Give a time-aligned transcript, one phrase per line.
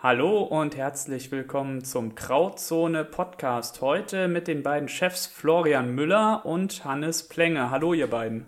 [0.00, 3.80] Hallo und herzlich willkommen zum Krautzone Podcast.
[3.80, 7.72] Heute mit den beiden Chefs Florian Müller und Hannes Plenge.
[7.72, 8.46] Hallo, ihr beiden.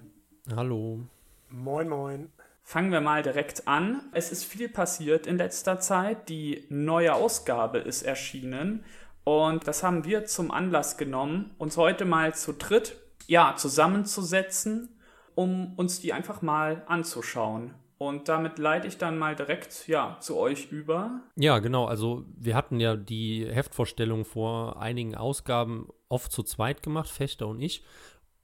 [0.54, 1.00] Hallo.
[1.48, 2.30] Moin, moin.
[2.62, 4.00] Fangen wir mal direkt an.
[4.12, 6.28] Es ist viel passiert in letzter Zeit.
[6.28, 8.84] Die neue Ausgabe ist erschienen
[9.24, 12.94] und das haben wir zum Anlass genommen, uns heute mal zu dritt
[13.26, 15.00] ja, zusammenzusetzen,
[15.34, 17.74] um uns die einfach mal anzuschauen.
[18.00, 21.20] Und damit leite ich dann mal direkt ja zu euch über.
[21.36, 21.84] Ja, genau.
[21.84, 27.60] Also wir hatten ja die Heftvorstellung vor einigen Ausgaben oft zu zweit gemacht, Fechter und
[27.60, 27.84] ich.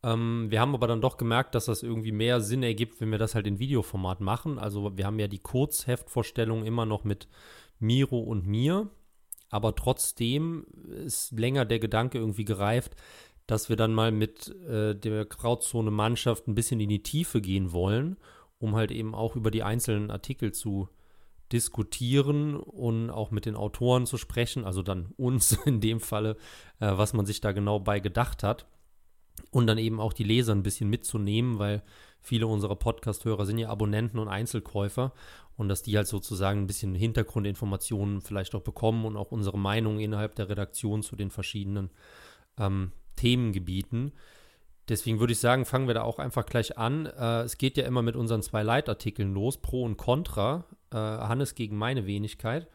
[0.03, 3.17] Ähm, wir haben aber dann doch gemerkt, dass das irgendwie mehr Sinn ergibt, wenn wir
[3.17, 4.59] das halt in Videoformat machen.
[4.59, 7.27] Also wir haben ja die Kurzheftvorstellung immer noch mit
[7.79, 8.91] Miro und mir.
[9.49, 10.67] Aber trotzdem
[11.03, 12.95] ist länger der Gedanke irgendwie gereift,
[13.47, 18.19] dass wir dann mal mit äh, der Grauzone-Mannschaft ein bisschen in die Tiefe gehen wollen
[18.59, 20.89] um halt eben auch über die einzelnen Artikel zu
[21.53, 26.37] diskutieren und auch mit den Autoren zu sprechen, also dann uns in dem Falle,
[26.81, 28.67] äh, was man sich da genau bei gedacht hat.
[29.51, 31.83] Und dann eben auch die Leser ein bisschen mitzunehmen, weil
[32.21, 35.13] viele unserer Podcast-Hörer sind ja Abonnenten und Einzelkäufer
[35.57, 40.01] und dass die halt sozusagen ein bisschen Hintergrundinformationen vielleicht auch bekommen und auch unsere Meinung
[40.01, 41.91] innerhalb der Redaktion zu den verschiedenen
[42.59, 44.13] ähm, Themengebieten.
[44.89, 47.07] Deswegen würde ich sagen, fangen wir da auch einfach gleich an.
[47.07, 50.65] Äh, es geht ja immer mit unseren zwei Leitartikeln los, Pro und Contra.
[50.93, 52.69] Äh, Hannes gegen meine Wenigkeit.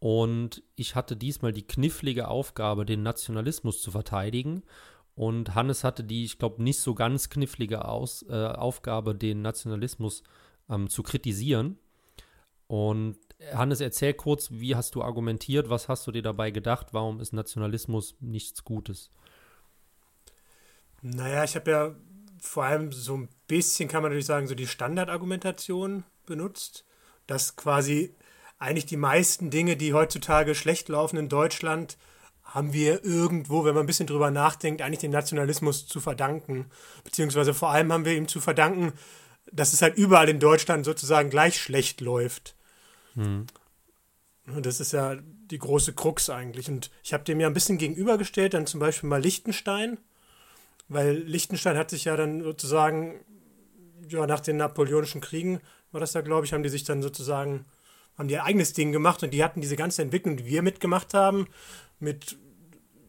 [0.00, 4.62] Und ich hatte diesmal die knifflige Aufgabe, den Nationalismus zu verteidigen.
[5.14, 10.22] Und Hannes hatte die, ich glaube, nicht so ganz knifflige Aus, äh, Aufgabe, den Nationalismus
[10.68, 11.78] ähm, zu kritisieren.
[12.68, 13.16] Und
[13.52, 17.32] Hannes, erzähl kurz, wie hast du argumentiert, was hast du dir dabei gedacht, warum ist
[17.32, 19.10] Nationalismus nichts Gutes?
[21.02, 21.94] Naja, ich habe ja
[22.40, 26.84] vor allem so ein bisschen, kann man natürlich sagen, so die Standardargumentation benutzt,
[27.26, 28.14] dass quasi
[28.58, 31.96] eigentlich die meisten Dinge, die heutzutage schlecht laufen in Deutschland,
[32.42, 36.66] haben wir irgendwo, wenn man ein bisschen drüber nachdenkt, eigentlich dem Nationalismus zu verdanken.
[37.04, 38.92] Beziehungsweise vor allem haben wir ihm zu verdanken,
[39.52, 42.56] dass es halt überall in Deutschland sozusagen gleich schlecht läuft.
[43.14, 43.46] Hm.
[44.46, 46.70] Das ist ja die große Krux eigentlich.
[46.70, 49.98] Und ich habe dem ja ein bisschen gegenübergestellt, dann zum Beispiel mal Liechtenstein
[50.88, 53.24] weil Liechtenstein hat sich ja dann sozusagen,
[54.08, 55.60] ja, nach den Napoleonischen Kriegen,
[55.92, 57.64] war das da, glaube ich, haben die sich dann sozusagen,
[58.16, 61.14] haben die ihr eigenes Ding gemacht und die hatten diese ganze Entwicklung, die wir mitgemacht
[61.14, 61.48] haben,
[61.98, 62.36] mit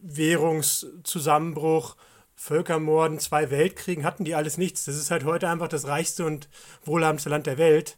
[0.01, 1.95] Währungszusammenbruch,
[2.35, 4.85] Völkermorden, zwei Weltkriegen, hatten die alles nichts.
[4.85, 6.47] Das ist halt heute einfach das reichste und
[6.85, 7.97] wohlhabendste Land der Welt.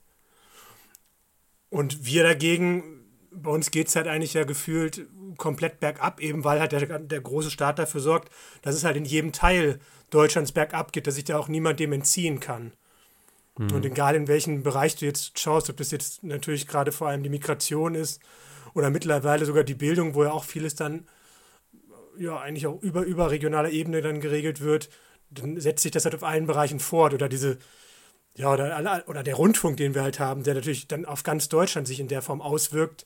[1.69, 6.59] Und wir dagegen bei uns geht es halt eigentlich ja gefühlt komplett bergab, eben weil
[6.59, 8.31] halt der, der große Staat dafür sorgt,
[8.61, 11.93] dass es halt in jedem Teil Deutschlands bergab geht, dass sich da auch niemand dem
[11.93, 12.73] entziehen kann.
[13.57, 13.71] Mhm.
[13.71, 17.23] Und egal in welchem Bereich du jetzt schaust, ob das jetzt natürlich gerade vor allem
[17.23, 18.21] die Migration ist
[18.73, 21.07] oder mittlerweile sogar die Bildung, wo ja auch vieles dann
[22.17, 24.89] ja eigentlich auch über überregionaler Ebene dann geregelt wird,
[25.29, 27.57] dann setzt sich das halt auf allen Bereichen fort oder diese
[28.35, 31.87] ja, oder, oder der Rundfunk, den wir halt haben, der natürlich dann auf ganz Deutschland
[31.87, 33.05] sich in der Form auswirkt.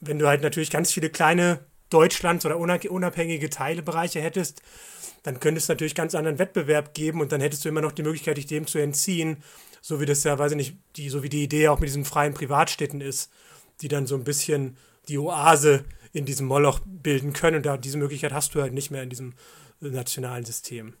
[0.00, 4.62] Wenn du halt natürlich ganz viele kleine Deutschlands- oder unabhängige Teilebereiche hättest,
[5.22, 8.02] dann könnte es natürlich ganz anderen Wettbewerb geben und dann hättest du immer noch die
[8.02, 9.42] Möglichkeit, dich dem zu entziehen,
[9.80, 12.04] so wie das ja, weiß ich nicht, die, so wie die Idee auch mit diesen
[12.04, 13.30] freien Privatstädten ist,
[13.80, 14.76] die dann so ein bisschen
[15.08, 17.56] die Oase in diesem Moloch bilden können.
[17.56, 19.34] Und da, diese Möglichkeit hast du halt nicht mehr in diesem
[19.80, 20.94] nationalen System.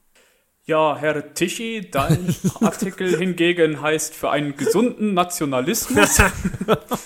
[0.68, 6.18] Ja, Herr Tichy, dein Artikel hingegen heißt für einen gesunden Nationalismus.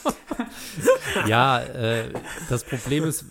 [1.29, 2.11] ja, äh,
[2.49, 3.27] das Problem ist,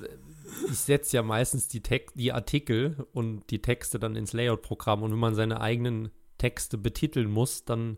[0.70, 1.82] ich setze ja meistens die,
[2.14, 7.32] die Artikel und die Texte dann ins Layout-Programm und wenn man seine eigenen Texte betiteln
[7.32, 7.98] muss, dann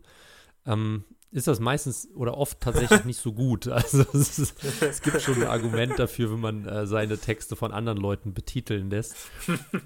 [0.64, 3.66] ähm, ist das meistens oder oft tatsächlich nicht so gut.
[3.68, 7.72] Also es, ist, es gibt schon ein Argument dafür, wenn man äh, seine Texte von
[7.72, 9.16] anderen Leuten betiteln lässt.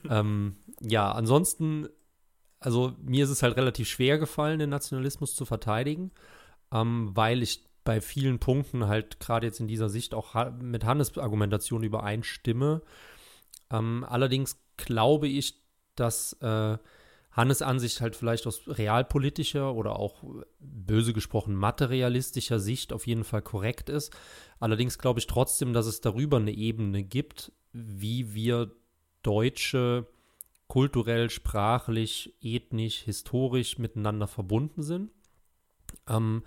[0.08, 1.88] ähm, ja, ansonsten
[2.66, 6.10] also mir ist es halt relativ schwer gefallen, den Nationalismus zu verteidigen,
[6.72, 11.16] ähm, weil ich bei vielen Punkten halt gerade jetzt in dieser Sicht auch mit Hannes
[11.16, 12.82] Argumentation übereinstimme.
[13.70, 15.62] Ähm, allerdings glaube ich,
[15.94, 16.76] dass äh,
[17.30, 20.24] Hannes Ansicht halt vielleicht aus realpolitischer oder auch
[20.58, 24.12] böse gesprochen materialistischer Sicht auf jeden Fall korrekt ist.
[24.58, 28.72] Allerdings glaube ich trotzdem, dass es darüber eine Ebene gibt, wie wir
[29.22, 30.08] Deutsche
[30.68, 35.10] kulturell, sprachlich, ethnisch, historisch miteinander verbunden sind.
[36.08, 36.42] Ähm,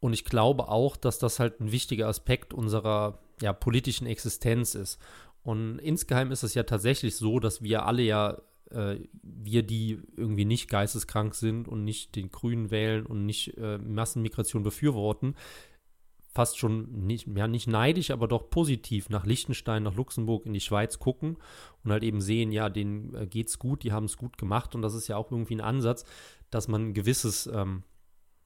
[0.00, 5.00] und ich glaube auch, dass das halt ein wichtiger Aspekt unserer ja, politischen Existenz ist.
[5.42, 8.40] Und insgeheim ist es ja tatsächlich so, dass wir alle ja,
[8.70, 13.78] äh, wir, die irgendwie nicht geisteskrank sind und nicht den Grünen wählen und nicht äh,
[13.78, 15.34] Massenmigration befürworten,
[16.34, 20.60] fast schon nicht, ja, nicht neidisch, aber doch positiv nach Liechtenstein, nach Luxemburg, in die
[20.60, 21.36] Schweiz gucken
[21.84, 24.82] und halt eben sehen, ja, denen äh, geht's gut, die haben es gut gemacht und
[24.82, 26.04] das ist ja auch irgendwie ein Ansatz,
[26.50, 27.82] dass man ein gewisses, ähm,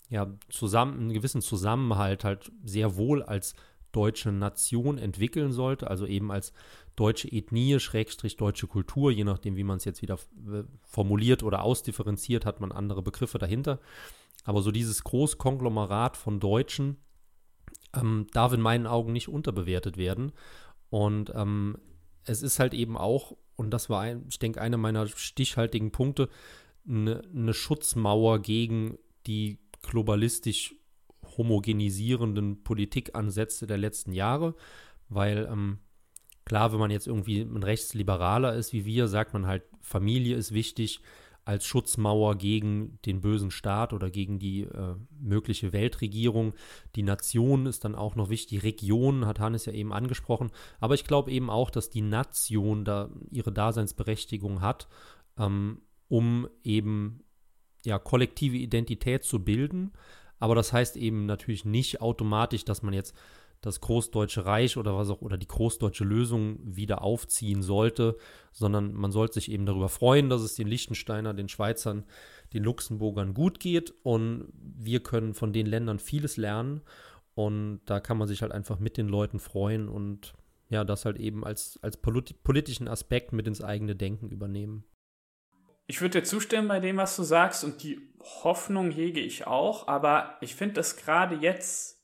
[0.08, 3.55] ja, zusammen, einen gewissen Zusammenhalt halt sehr wohl als
[3.93, 6.52] deutsche Nation entwickeln sollte, also eben als
[6.96, 11.62] deutsche Ethnie, Schrägstrich deutsche Kultur, je nachdem, wie man es jetzt wieder äh, formuliert oder
[11.62, 13.81] ausdifferenziert, hat man andere Begriffe dahinter.
[14.44, 16.96] Aber so dieses Großkonglomerat von Deutschen
[17.94, 20.33] ähm, darf in meinen Augen nicht unterbewertet werden.
[20.91, 21.79] Und ähm,
[22.25, 26.29] es ist halt eben auch, und das war, ein, ich denke, einer meiner stichhaltigen Punkte,
[26.89, 30.75] eine, eine Schutzmauer gegen die globalistisch
[31.37, 34.55] homogenisierenden Politikansätze der letzten Jahre,
[35.09, 35.79] weil ähm,
[36.45, 40.53] klar, wenn man jetzt irgendwie ein Rechtsliberaler ist wie wir, sagt man halt, Familie ist
[40.53, 41.00] wichtig
[41.44, 46.55] als Schutzmauer gegen den bösen Staat oder gegen die äh, mögliche Weltregierung.
[46.94, 48.62] Die Nation ist dann auch noch wichtig.
[48.62, 50.50] Region hat Hannes ja eben angesprochen.
[50.81, 54.89] Aber ich glaube eben auch, dass die Nation da ihre Daseinsberechtigung hat,
[55.37, 57.25] ähm, um eben
[57.85, 59.93] ja, kollektive Identität zu bilden.
[60.38, 63.17] Aber das heißt eben natürlich nicht automatisch, dass man jetzt
[63.62, 68.19] das Großdeutsche Reich oder was auch oder die Großdeutsche Lösung wieder aufziehen sollte,
[68.50, 72.05] sondern man sollte sich eben darüber freuen, dass es den Liechtensteiner, den Schweizern,
[72.53, 73.94] den Luxemburgern gut geht.
[74.03, 76.82] Und wir können von den Ländern vieles lernen.
[77.35, 80.35] Und da kann man sich halt einfach mit den Leuten freuen und
[80.69, 84.85] ja, das halt eben als, als politischen Aspekt mit ins eigene Denken übernehmen.
[85.87, 88.00] Ich würde dir zustimmen bei dem, was du sagst und die
[88.43, 92.01] Hoffnung hege ich auch, aber ich finde das gerade jetzt,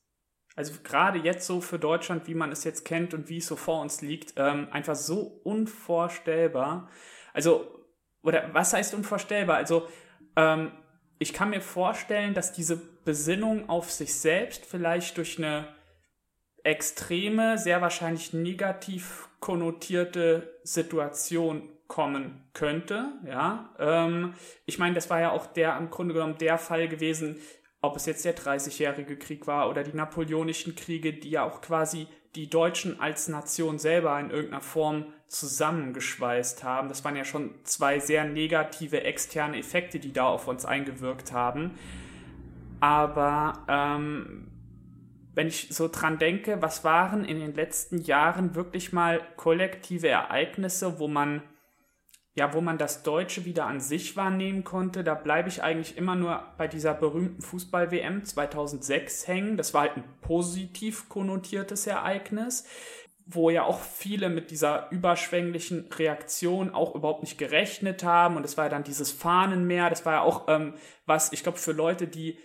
[0.59, 3.55] also gerade jetzt so für Deutschland, wie man es jetzt kennt und wie es so
[3.55, 6.91] vor uns liegt, ähm, einfach so unvorstellbar.
[7.33, 7.87] Also,
[8.23, 9.57] oder was heißt unvorstellbar?
[9.57, 9.87] Also,
[10.35, 10.73] ähm,
[11.21, 15.69] ich kann mir vorstellen, dass diese Besinnung auf sich selbst vielleicht durch eine
[16.65, 23.13] extreme, sehr wahrscheinlich negativ konnotierte Situation kommen könnte.
[23.25, 24.35] Ja, ähm,
[24.67, 27.37] ich meine, das war ja auch der im Grunde genommen der Fall gewesen,
[27.81, 32.09] ob es jetzt der 30-jährige Krieg war oder die napoleonischen Kriege, die ja auch quasi
[32.35, 36.89] die Deutschen als Nation selber in irgendeiner Form zusammengeschweißt haben.
[36.89, 41.73] Das waren ja schon zwei sehr negative externe Effekte, die da auf uns eingewirkt haben.
[42.81, 44.51] Aber ähm,
[45.35, 50.99] wenn ich so dran denke, was waren in den letzten Jahren wirklich mal kollektive Ereignisse,
[50.99, 51.43] wo man
[52.39, 56.15] ja, wo man das Deutsche wieder an sich wahrnehmen konnte, da bleibe ich eigentlich immer
[56.15, 59.57] nur bei dieser berühmten Fußball-WM 2006 hängen.
[59.57, 62.65] Das war halt ein positiv konnotiertes Ereignis,
[63.27, 68.37] wo ja auch viele mit dieser überschwänglichen Reaktion auch überhaupt nicht gerechnet haben.
[68.37, 70.75] Und es war ja dann dieses Fahnenmeer, das war ja auch ähm,
[71.07, 72.39] was, ich glaube, für Leute, die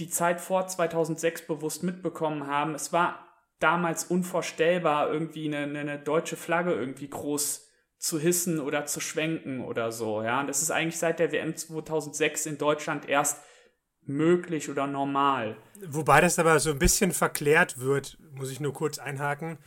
[0.00, 3.24] die Zeit vor 2006 bewusst mitbekommen haben, es war
[3.60, 7.65] damals unvorstellbar, irgendwie eine, eine deutsche Flagge irgendwie groß
[8.06, 10.22] zu hissen oder zu schwenken oder so.
[10.22, 13.38] Ja, und das ist eigentlich seit der WM 2006 in Deutschland erst
[14.02, 15.56] möglich oder normal.
[15.84, 19.58] Wobei das aber so ein bisschen verklärt wird, muss ich nur kurz einhaken,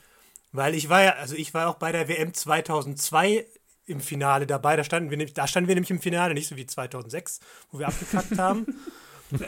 [0.54, 3.46] weil ich war ja, also ich war auch bei der WM 2002
[3.86, 4.78] im Finale dabei.
[4.78, 7.42] Da standen wir nämlich, da standen wir nämlich im Finale, nicht so wie 2006,
[7.72, 8.66] wo wir abgekackt haben.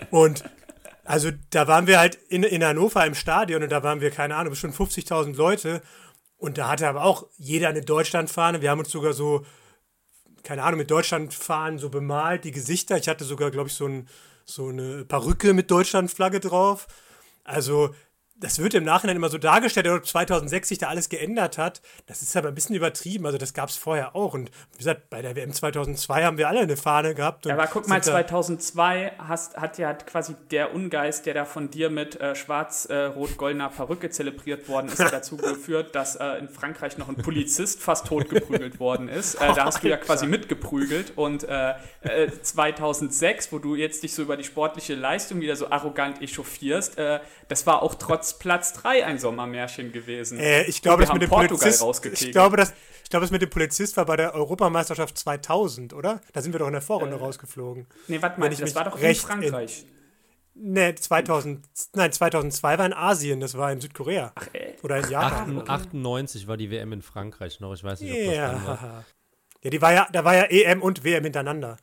[0.09, 0.43] Und
[1.05, 4.35] also da waren wir halt in, in Hannover im Stadion und da waren wir, keine
[4.35, 5.81] Ahnung, bestimmt 50.000 Leute
[6.41, 8.63] und da hatte aber auch jeder eine Deutschlandfahne.
[8.63, 9.45] Wir haben uns sogar so,
[10.41, 12.97] keine Ahnung, mit Deutschlandfahnen so bemalt, die Gesichter.
[12.97, 14.09] Ich hatte sogar, glaube ich, so, ein,
[14.43, 16.87] so eine Perücke mit Deutschlandflagge drauf.
[17.43, 17.93] Also
[18.41, 21.81] das wird im Nachhinein immer so dargestellt, ob 2006 sich da alles geändert hat.
[22.07, 23.25] Das ist aber ein bisschen übertrieben.
[23.27, 24.33] Also das gab es vorher auch.
[24.33, 27.47] Und wie gesagt, bei der WM 2002 haben wir alle eine Fahne gehabt.
[27.47, 32.19] aber guck mal, 2002 hast, hat ja quasi der Ungeist, der da von dir mit
[32.19, 37.17] äh, schwarz-rot-goldener äh, Perücke zelebriert worden ist, dazu geführt, dass äh, in Frankreich noch ein
[37.17, 39.35] Polizist fast totgeprügelt worden ist.
[39.35, 41.13] Äh, da hast du ja quasi mitgeprügelt.
[41.15, 41.45] Und
[42.41, 46.23] 2006, äh, äh, wo du jetzt dich so über die sportliche Leistung wieder so arrogant
[46.23, 46.97] echauffierst,
[47.47, 50.39] das war auch trotz Platz 3 ein Sommermärchen gewesen.
[50.39, 51.83] Äh, ich glaube, das mit dem Polizist,
[52.21, 52.73] ich glaube, das,
[53.03, 56.21] ich glaube, das mit dem Polizist war bei der Europameisterschaft 2000, oder?
[56.33, 57.87] Da sind wir doch in der Vorrunde äh, rausgeflogen.
[58.07, 59.85] Nee, warte mal, das war doch in Frankreich.
[60.55, 64.31] In, nee, 2000, nein, 2002 war in Asien, das war in Südkorea.
[64.35, 64.75] Ach, ey.
[64.83, 65.59] Oder in Japan.
[65.59, 67.73] 98, 98 war die WM in Frankreich noch.
[67.73, 69.05] Ich weiß nicht, ob das dann war.
[69.63, 69.69] Ja.
[69.69, 71.77] die war ja, da war ja EM und WM hintereinander.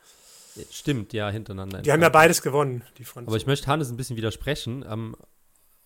[0.71, 1.83] Stimmt, ja, hintereinander.
[1.83, 3.28] Die haben ja beides gewonnen, die Franzosen.
[3.28, 4.85] Aber ich möchte Hannes ein bisschen widersprechen.
[4.88, 5.17] Ähm,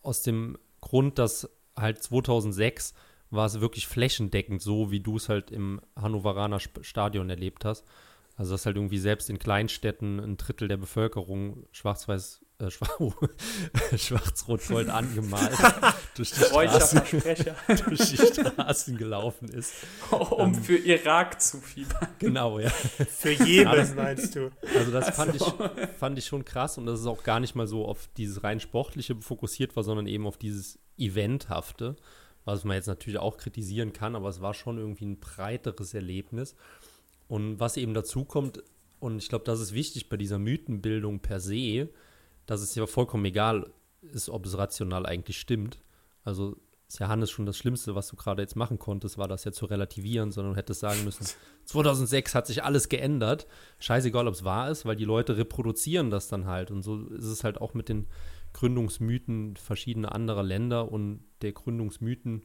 [0.02, 2.94] aus dem Grund, dass halt 2006
[3.30, 7.87] war es wirklich flächendeckend so, wie du es halt im Hannoveraner Stadion erlebt hast.
[8.37, 13.28] Also dass halt irgendwie selbst in Kleinstädten ein Drittel der Bevölkerung schwarz-weiß, äh, schwa-
[13.99, 15.50] schwarz-rot-gold angemalt
[16.16, 17.02] durch die, Straßen,
[17.88, 19.75] durch die Straßen gelaufen ist.
[20.11, 22.09] um für Irak zu fiebern.
[22.19, 22.71] Genau, ja.
[22.71, 24.50] Für Jemen, meinst du?
[24.76, 25.45] Also das fand, ich,
[25.99, 28.61] fand ich schon krass und das ist auch gar nicht mal so auf dieses rein
[28.61, 31.97] Sportliche fokussiert war, sondern eben auf dieses Eventhafte,
[32.45, 36.54] was man jetzt natürlich auch kritisieren kann, aber es war schon irgendwie ein breiteres Erlebnis.
[37.28, 38.62] Und was eben dazu kommt,
[39.00, 41.88] und ich glaube, das ist wichtig bei dieser Mythenbildung per se,
[42.46, 43.70] dass es ja vollkommen egal
[44.12, 45.82] ist, ob es rational eigentlich stimmt.
[46.25, 46.56] Also
[46.92, 49.52] ist ja Hannes schon das Schlimmste, was du gerade jetzt machen konntest, war das ja
[49.52, 51.26] zu relativieren, sondern du hättest sagen müssen,
[51.64, 53.46] 2006 hat sich alles geändert.
[53.78, 56.70] Scheißegal, ob es wahr ist, weil die Leute reproduzieren das dann halt.
[56.70, 58.08] Und so ist es halt auch mit den
[58.52, 62.44] Gründungsmythen verschiedener anderer Länder und der Gründungsmythen,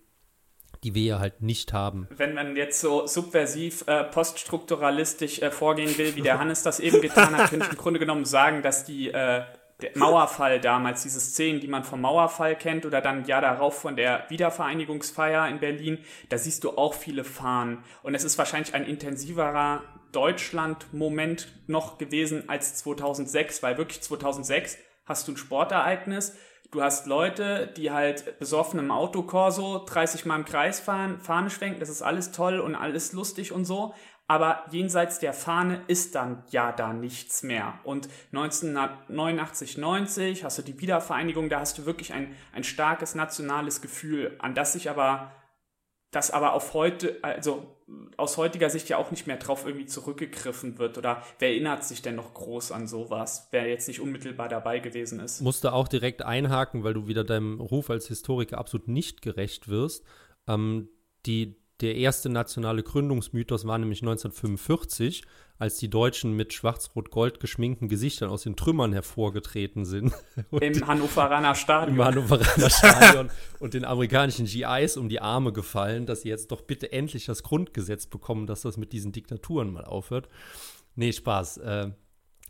[0.83, 2.07] die wir ja halt nicht haben.
[2.15, 7.01] Wenn man jetzt so subversiv, äh, poststrukturalistisch äh, vorgehen will, wie der Hannes das eben
[7.01, 9.43] getan hat, könnte ich im Grunde genommen sagen, dass die äh,
[9.81, 13.95] der Mauerfall damals, diese Szenen, die man vom Mauerfall kennt oder dann Jahr darauf von
[13.95, 17.83] der Wiedervereinigungsfeier in Berlin, da siehst du auch viele Fahnen.
[18.01, 25.27] Und es ist wahrscheinlich ein intensiverer Deutschland-Moment noch gewesen als 2006, weil wirklich 2006 hast
[25.27, 26.35] du ein Sportereignis,
[26.71, 31.79] du hast Leute, die halt besoffen im Autokorso 30 Mal im Kreis fahren, Fahne schwenken,
[31.79, 33.93] das ist alles toll und alles lustig und so,
[34.27, 37.79] aber jenseits der Fahne ist dann ja da nichts mehr.
[37.83, 43.81] Und 1989, 90 hast du die Wiedervereinigung, da hast du wirklich ein, ein starkes nationales
[43.81, 45.31] Gefühl, an das sich aber,
[46.11, 47.77] das aber auf heute, also
[48.17, 50.97] aus heutiger Sicht ja auch nicht mehr drauf irgendwie zurückgegriffen wird.
[50.97, 55.21] Oder wer erinnert sich denn noch groß an sowas, wer jetzt nicht unmittelbar dabei gewesen
[55.21, 55.39] ist?
[55.39, 60.03] Musste auch direkt einhaken, weil du wieder deinem Ruf als Historiker absolut nicht gerecht wirst.
[60.47, 60.89] Ähm,
[61.25, 65.23] die, der erste nationale Gründungsmythos war nämlich 1945,
[65.59, 70.13] als die Deutschen mit schwarz-rot-gold geschminkten Gesichtern aus den Trümmern hervorgetreten sind.
[70.49, 71.97] Und Im Hannoveraner Stadion.
[71.97, 73.29] im Hannoveraner Stadion
[73.59, 77.43] und den amerikanischen GIs um die Arme gefallen, dass sie jetzt doch bitte endlich das
[77.43, 80.29] Grundgesetz bekommen, dass das mit diesen Diktaturen mal aufhört.
[80.95, 81.57] Nee, Spaß.
[81.57, 81.91] Äh,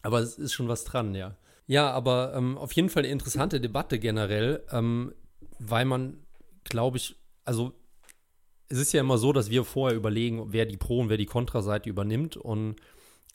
[0.02, 1.38] aber es ist schon was dran, ja.
[1.66, 5.14] Ja, aber ähm, auf jeden Fall eine interessante Debatte generell, ähm,
[5.60, 6.26] weil man,
[6.64, 7.74] glaube ich, also
[8.70, 11.26] es ist ja immer so, dass wir vorher überlegen, wer die Pro- und wer die
[11.26, 12.38] Kontraseite übernimmt.
[12.38, 12.76] Und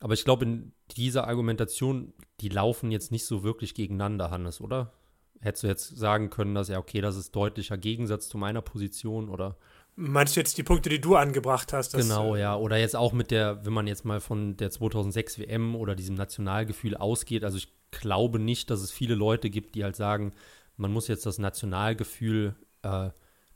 [0.01, 4.93] aber ich glaube, in dieser Argumentation, die laufen jetzt nicht so wirklich gegeneinander, Hannes, oder?
[5.41, 9.29] Hättest du jetzt sagen können, dass ja, okay, das ist deutlicher Gegensatz zu meiner Position
[9.29, 9.57] oder?
[9.95, 11.95] Meinst du jetzt die Punkte, die du angebracht hast?
[11.95, 12.57] genau, äh, ja.
[12.57, 16.15] Oder jetzt auch mit der, wenn man jetzt mal von der 2006 WM oder diesem
[16.15, 17.45] Nationalgefühl ausgeht.
[17.45, 20.33] Also ich glaube nicht, dass es viele Leute gibt, die halt sagen,
[20.77, 23.11] man muss jetzt das Nationalgefühl äh,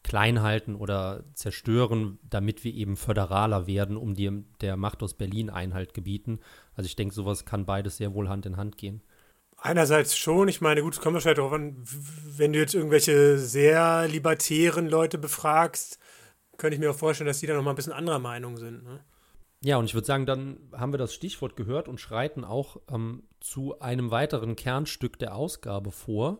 [0.07, 5.51] klein halten oder zerstören, damit wir eben föderaler werden, um die, der Macht aus Berlin
[5.51, 6.39] Einhalt gebieten.
[6.77, 9.03] Also ich denke, sowas kann beides sehr wohl Hand in Hand gehen.
[9.57, 11.77] Einerseits schon, ich meine, gut, es kommt wahrscheinlich darauf an,
[12.37, 15.99] wenn du jetzt irgendwelche sehr libertären Leute befragst,
[16.57, 18.85] könnte ich mir auch vorstellen, dass die da nochmal ein bisschen anderer Meinung sind.
[18.85, 19.01] Ne?
[19.65, 23.25] Ja, und ich würde sagen, dann haben wir das Stichwort gehört und schreiten auch ähm,
[23.41, 26.39] zu einem weiteren Kernstück der Ausgabe vor,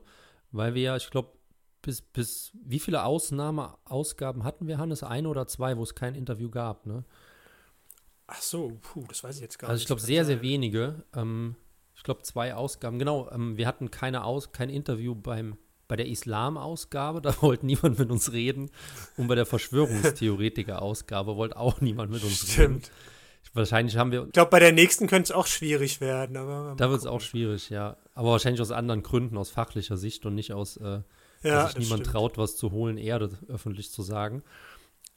[0.53, 1.36] weil wir ja, ich glaube,
[1.83, 5.03] bis, bis wie viele Ausnahmeausgaben hatten wir, Hannes?
[5.03, 7.05] Eine oder zwei, wo es kein Interview gab, ne?
[8.27, 9.83] Ach so, puh, das weiß ich jetzt gar Also nicht.
[9.83, 11.05] ich glaube sehr, sehr wenige.
[11.15, 11.55] Ähm,
[11.95, 12.99] ich glaube zwei Ausgaben.
[12.99, 15.57] Genau, ähm, wir hatten keine Aus kein Interview beim
[15.89, 18.71] bei der Islam-Ausgabe, da wollte niemand mit uns reden.
[19.17, 22.81] Und bei der Verschwörungstheoretiker-Ausgabe wollte auch niemand mit uns reden.
[22.81, 22.91] Stimmt.
[23.55, 26.37] Wahrscheinlich haben wir Ich glaube, bei der nächsten könnte es auch schwierig werden.
[26.37, 27.97] Aber Da wird es auch schwierig, ja.
[28.15, 31.01] Aber wahrscheinlich aus anderen Gründen, aus fachlicher Sicht und nicht aus, äh,
[31.43, 32.13] ja, dass sich niemand stimmt.
[32.15, 34.43] traut, was zu holen, Erde öffentlich zu sagen.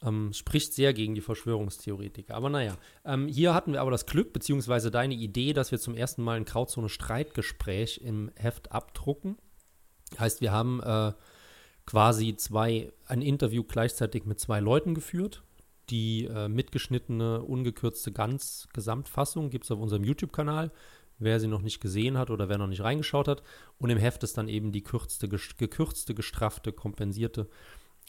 [0.02, 2.34] Ähm, spricht sehr gegen die Verschwörungstheoretiker.
[2.34, 5.94] Aber naja, ähm, hier hatten wir aber das Glück, beziehungsweise deine Idee, dass wir zum
[5.94, 9.36] ersten Mal ein Grauzone-Streitgespräch im Heft abdrucken.
[10.18, 11.12] Heißt, wir haben äh,
[11.84, 15.42] quasi zwei, ein Interview gleichzeitig mit zwei Leuten geführt.
[15.90, 20.70] Die äh, mitgeschnittene, ungekürzte ganz Gesamtfassung gibt es auf unserem YouTube-Kanal.
[21.20, 23.42] Wer sie noch nicht gesehen hat oder wer noch nicht reingeschaut hat.
[23.78, 27.48] Und im Heft ist dann eben die kürzte, gekürzte, gestraffte, kompensierte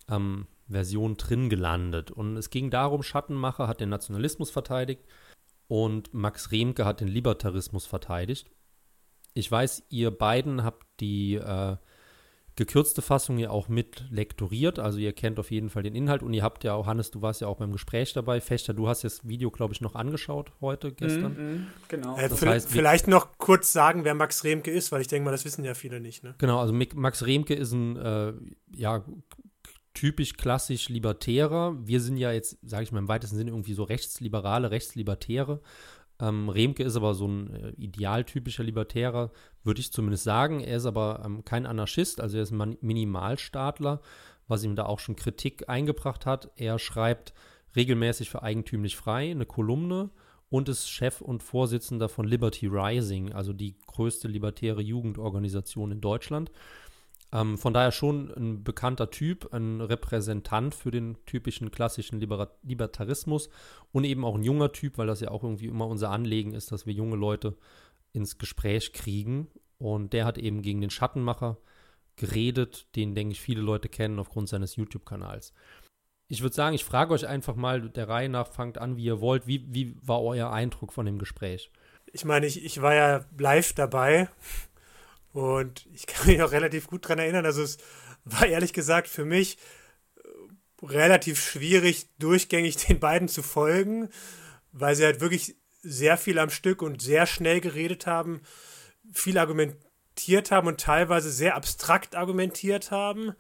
[0.10, 2.10] ähm, Version drin gelandet.
[2.10, 5.04] Und es ging darum, Schattenmacher hat den Nationalismus verteidigt
[5.68, 8.50] und Max Remke hat den Libertarismus verteidigt.
[9.34, 11.78] Ich weiß, ihr beiden habt die, äh,
[12.56, 14.78] gekürzte Fassung ja auch mit lektoriert.
[14.78, 17.22] Also ihr kennt auf jeden Fall den Inhalt und ihr habt ja auch, Hannes, du
[17.22, 18.42] warst ja auch beim Gespräch dabei.
[18.42, 21.34] Fechter, du hast das Video, glaube ich, noch angeschaut heute, gestern.
[21.34, 22.18] Mm, mm, genau.
[22.18, 25.32] Äh, das heißt, vielleicht noch kurz sagen, wer Max Remke ist, weil ich denke mal,
[25.32, 26.24] das wissen ja viele nicht.
[26.24, 26.36] Ne?
[26.38, 28.34] Genau, also Max Remke ist ein äh,
[28.76, 29.04] ja,
[29.94, 31.76] typisch klassisch Libertärer.
[31.86, 35.62] Wir sind ja jetzt, sage ich mal im weitesten Sinne, irgendwie so Rechtsliberale, Rechtslibertäre.
[36.22, 39.32] Ähm, Remke ist aber so ein äh, idealtypischer Libertärer,
[39.64, 40.60] würde ich zumindest sagen.
[40.62, 44.02] Er ist aber ähm, kein Anarchist, also er ist ein Minimalstaatler,
[44.48, 46.52] was ihm da auch schon Kritik eingebracht hat.
[46.56, 47.34] Er schreibt
[47.76, 50.12] regelmäßig für Eigentümlich Frei eine Kolumne
[50.50, 56.52] und ist Chef und Vorsitzender von Liberty Rising, also die größte libertäre Jugendorganisation in Deutschland.
[57.34, 63.50] Ähm, von daher schon ein bekannter Typ, ein Repräsentant für den typischen klassischen Liber Libertarismus
[63.92, 66.72] und eben auch ein junger Typ, weil das ja auch irgendwie immer unser Anliegen ist,
[66.72, 67.56] dass wir junge Leute
[68.12, 69.48] ins Gespräch kriegen.
[69.78, 71.58] Und der hat eben gegen den Schattenmacher
[72.18, 75.54] geredet, den, denke ich, viele Leute kennen aufgrund seines YouTube-Kanals.
[76.28, 79.22] Ich würde sagen, ich frage euch einfach mal der Reihe nach, fangt an, wie ihr
[79.22, 79.48] wollt.
[79.48, 81.72] Wie, wie war euer Eindruck von dem Gespräch?
[82.14, 84.30] Ich meine, ich, ich war ja live dabei
[85.34, 87.46] und ich kann mich auch relativ gut daran erinnern.
[87.46, 87.78] Also es
[88.26, 89.58] war ehrlich gesagt für mich
[90.18, 94.10] äh, relativ schwierig, durchgängig den beiden zu folgen,
[94.72, 98.42] weil sie halt wirklich sehr viel am Stück und sehr schnell geredet haben,
[99.12, 103.34] viel argumentiert haben und teilweise sehr abstrakt argumentiert haben.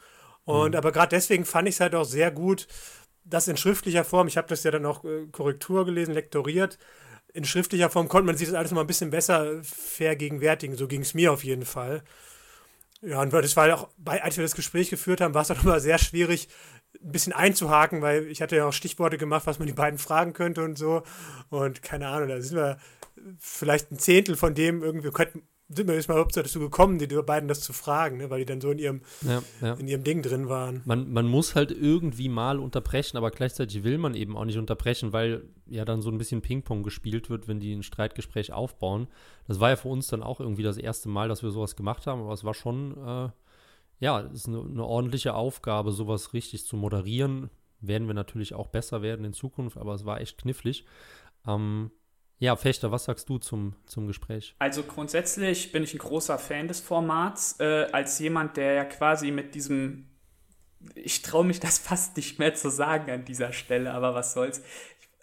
[0.44, 0.78] Und mhm.
[0.78, 2.68] aber gerade deswegen fand ich es halt auch sehr gut,
[3.24, 6.80] dass in schriftlicher Form, ich habe das ja dann auch äh, Korrektur gelesen, lektoriert,
[7.34, 10.76] in schriftlicher Form konnte man sich das alles mal ein bisschen besser vergegenwärtigen.
[10.76, 12.04] So ging es mir auf jeden Fall.
[13.02, 15.80] Ja, und das war auch, als wir das Gespräch geführt haben, war es auch immer
[15.80, 16.50] sehr schwierig,
[17.02, 20.34] ein bisschen einzuhaken, weil ich hatte ja auch Stichworte gemacht, was man die beiden fragen
[20.34, 21.04] könnte und so.
[21.50, 22.78] Und keine Ahnung, da sind wir
[23.40, 27.08] vielleicht ein Zehntel von dem irgendwie, könnten, sind wir jetzt mal überhaupt dazu gekommen, die
[27.08, 28.30] beiden das zu fragen, ne?
[28.30, 29.74] weil die dann so in ihrem, ja, ja.
[29.74, 30.82] in ihrem Ding drin waren.
[30.86, 35.14] Man, man muss halt irgendwie mal unterbrechen, aber gleichzeitig will man eben auch nicht unterbrechen,
[35.14, 39.08] weil ja dann so ein bisschen Ping-Pong gespielt wird, wenn die ein Streitgespräch aufbauen.
[39.48, 42.08] Das war ja für uns dann auch irgendwie das erste Mal, dass wir sowas gemacht
[42.08, 43.30] haben, aber es war schon, äh,
[44.00, 47.50] ja, es ist eine, eine ordentliche Aufgabe, sowas richtig zu moderieren.
[47.80, 50.86] Werden wir natürlich auch besser werden in Zukunft, aber es war echt knifflig.
[51.48, 51.92] Ähm,
[52.42, 54.56] ja, Fechter, was sagst du zum, zum Gespräch?
[54.58, 59.30] Also grundsätzlich bin ich ein großer Fan des Formats, äh, als jemand, der ja quasi
[59.30, 60.08] mit diesem,
[60.96, 64.64] ich traue mich das fast nicht mehr zu sagen an dieser Stelle, aber was soll's,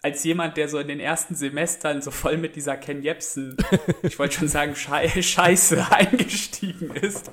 [0.01, 3.57] als jemand, der so in den ersten Semestern so voll mit dieser Ken Jebsen,
[4.01, 7.31] ich wollte schon sagen, Schei Scheiße eingestiegen ist.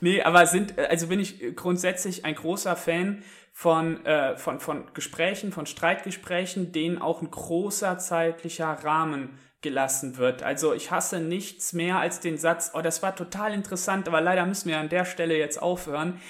[0.00, 3.22] Nee, aber sind, also bin ich grundsätzlich ein großer Fan
[3.60, 10.42] von, äh, von, von Gesprächen, von Streitgesprächen, denen auch ein großer zeitlicher Rahmen gelassen wird.
[10.42, 14.46] Also ich hasse nichts mehr als den Satz, oh, das war total interessant, aber leider
[14.46, 16.22] müssen wir an der Stelle jetzt aufhören.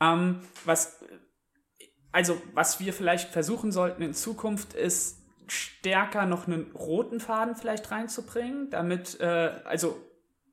[0.00, 1.04] Ähm, was,
[2.10, 7.90] also was wir vielleicht versuchen sollten in Zukunft ist, stärker noch einen roten Faden vielleicht
[7.90, 10.02] reinzubringen, damit, äh, also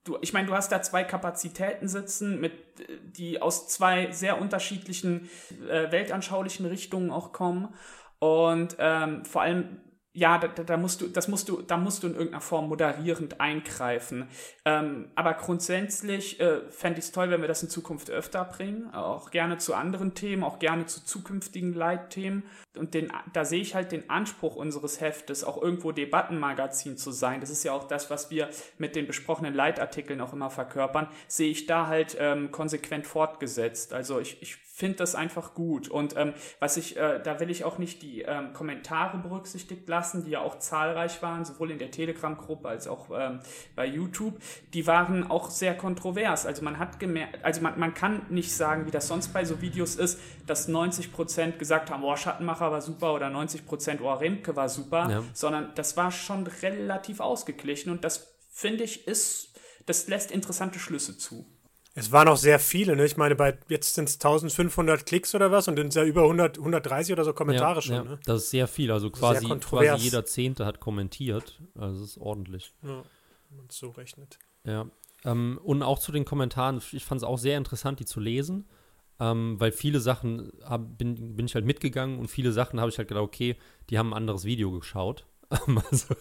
[0.06, 2.54] du, ich meine, du hast da zwei Kapazitäten sitzen, mit,
[3.04, 5.30] die aus zwei sehr unterschiedlichen
[5.70, 7.74] äh, weltanschaulichen Richtungen auch kommen.
[8.20, 9.82] Und ähm, vor allem
[10.16, 13.42] ja, da, da, musst du, das musst du, da musst du in irgendeiner Form moderierend
[13.42, 14.30] eingreifen.
[14.64, 18.94] Ähm, aber grundsätzlich äh, fände ich es toll, wenn wir das in Zukunft öfter bringen,
[18.94, 22.44] auch gerne zu anderen Themen, auch gerne zu zukünftigen Leitthemen.
[22.78, 27.42] Und den, da sehe ich halt den Anspruch unseres Heftes, auch irgendwo Debattenmagazin zu sein.
[27.42, 31.52] Das ist ja auch das, was wir mit den besprochenen Leitartikeln auch immer verkörpern, sehe
[31.52, 33.92] ich da halt ähm, konsequent fortgesetzt.
[33.92, 35.88] Also ich, ich finde das einfach gut.
[35.88, 40.05] Und ähm, was ich, äh, da will ich auch nicht die ähm, Kommentare berücksichtigt lassen,
[40.14, 43.40] die ja auch zahlreich waren, sowohl in der Telegram-Gruppe als auch ähm,
[43.76, 44.40] bei YouTube.
[44.74, 46.46] Die waren auch sehr kontrovers.
[46.46, 49.62] Also man hat gemerkt, also man, man kann nicht sagen, wie das sonst bei so
[49.62, 54.14] Videos ist, dass 90 Prozent gesagt haben, oh, Schattenmacher war super oder 90 Prozent, oh,
[54.14, 55.24] Remke war super, ja.
[55.34, 61.18] sondern das war schon relativ ausgeglichen und das finde ich ist, das lässt interessante Schlüsse
[61.18, 61.46] zu.
[61.98, 63.06] Es waren auch sehr viele, ne?
[63.06, 66.24] Ich meine, bei jetzt sind es 1500 Klicks oder was und dann sind ja über
[66.24, 68.04] 100, 130 oder so Kommentare ja, schon, ja.
[68.04, 68.20] ne?
[68.26, 71.62] Das ist sehr viel, also quasi, quasi jeder Zehnte hat kommentiert.
[71.74, 72.74] Also das ist ordentlich.
[72.84, 73.04] Ja,
[73.50, 74.38] wenn man es so rechnet.
[74.66, 74.88] Ja.
[75.24, 78.68] Ähm, und auch zu den Kommentaren, ich fand es auch sehr interessant, die zu lesen.
[79.18, 82.98] Ähm, weil viele Sachen hab, bin, bin ich halt mitgegangen und viele Sachen habe ich
[82.98, 83.56] halt gedacht, okay,
[83.90, 85.26] die haben ein anderes Video geschaut.
[85.50, 86.16] Also,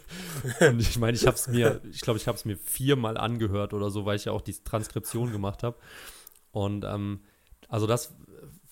[0.61, 3.73] und ich meine, ich habe es mir, ich glaube, ich habe es mir viermal angehört
[3.73, 5.77] oder so, weil ich ja auch die Transkription gemacht habe.
[6.53, 7.21] Und ähm,
[7.69, 8.15] also das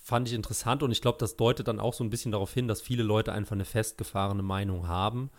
[0.03, 2.69] fand ich interessant und ich glaube, das deutet dann auch so ein bisschen darauf hin,
[2.69, 5.31] dass viele Leute einfach eine festgefahrene Meinung haben.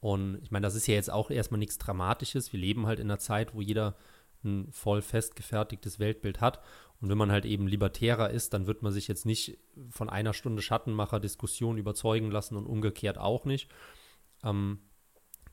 [0.00, 2.52] Und ich meine, das ist ja jetzt auch erstmal nichts Dramatisches.
[2.52, 3.96] Wir leben halt in einer Zeit, wo jeder
[4.44, 6.60] ein voll festgefertigtes Weltbild hat.
[7.00, 9.58] Und wenn man halt eben libertärer ist, dann wird man sich jetzt nicht
[9.90, 13.70] von einer Stunde Schattenmacher-Diskussion überzeugen lassen und umgekehrt auch nicht.
[14.44, 14.78] Ähm,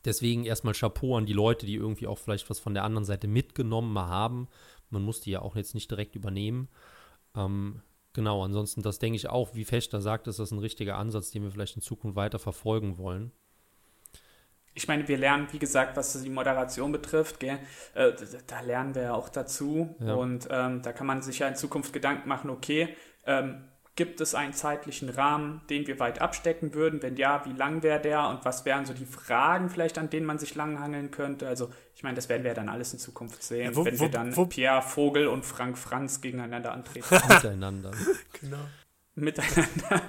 [0.06, 3.28] deswegen erstmal Chapeau an die Leute, die irgendwie auch vielleicht was von der anderen Seite
[3.28, 4.48] mitgenommen haben.
[4.90, 6.70] Man muss die ja auch jetzt nicht direkt übernehmen.
[7.36, 7.82] Ähm,
[8.14, 11.44] genau, ansonsten, das denke ich auch, wie Fechter sagt, ist das ein richtiger Ansatz, den
[11.44, 13.32] wir vielleicht in Zukunft weiter verfolgen wollen
[14.78, 17.58] ich meine, wir lernen, wie gesagt, was die Moderation betrifft, gell,
[17.96, 18.12] äh,
[18.46, 19.96] da lernen wir ja auch dazu.
[20.00, 20.14] Ja.
[20.14, 22.96] Und ähm, da kann man sich ja in Zukunft Gedanken machen, okay,
[23.26, 23.64] ähm,
[23.98, 27.02] gibt es einen zeitlichen Rahmen, den wir weit abstecken würden?
[27.02, 30.26] Wenn ja, wie lang wäre der und was wären so die Fragen vielleicht, an denen
[30.26, 31.48] man sich langhangeln könnte?
[31.48, 34.04] Also ich meine, das werden wir dann alles in Zukunft sehen, ja, wo, wenn wo,
[34.04, 37.08] wir dann wo, Pierre Vogel und Frank Franz gegeneinander antreten.
[37.28, 37.92] Miteinander.
[38.40, 38.66] genau.
[39.16, 40.02] Miteinander.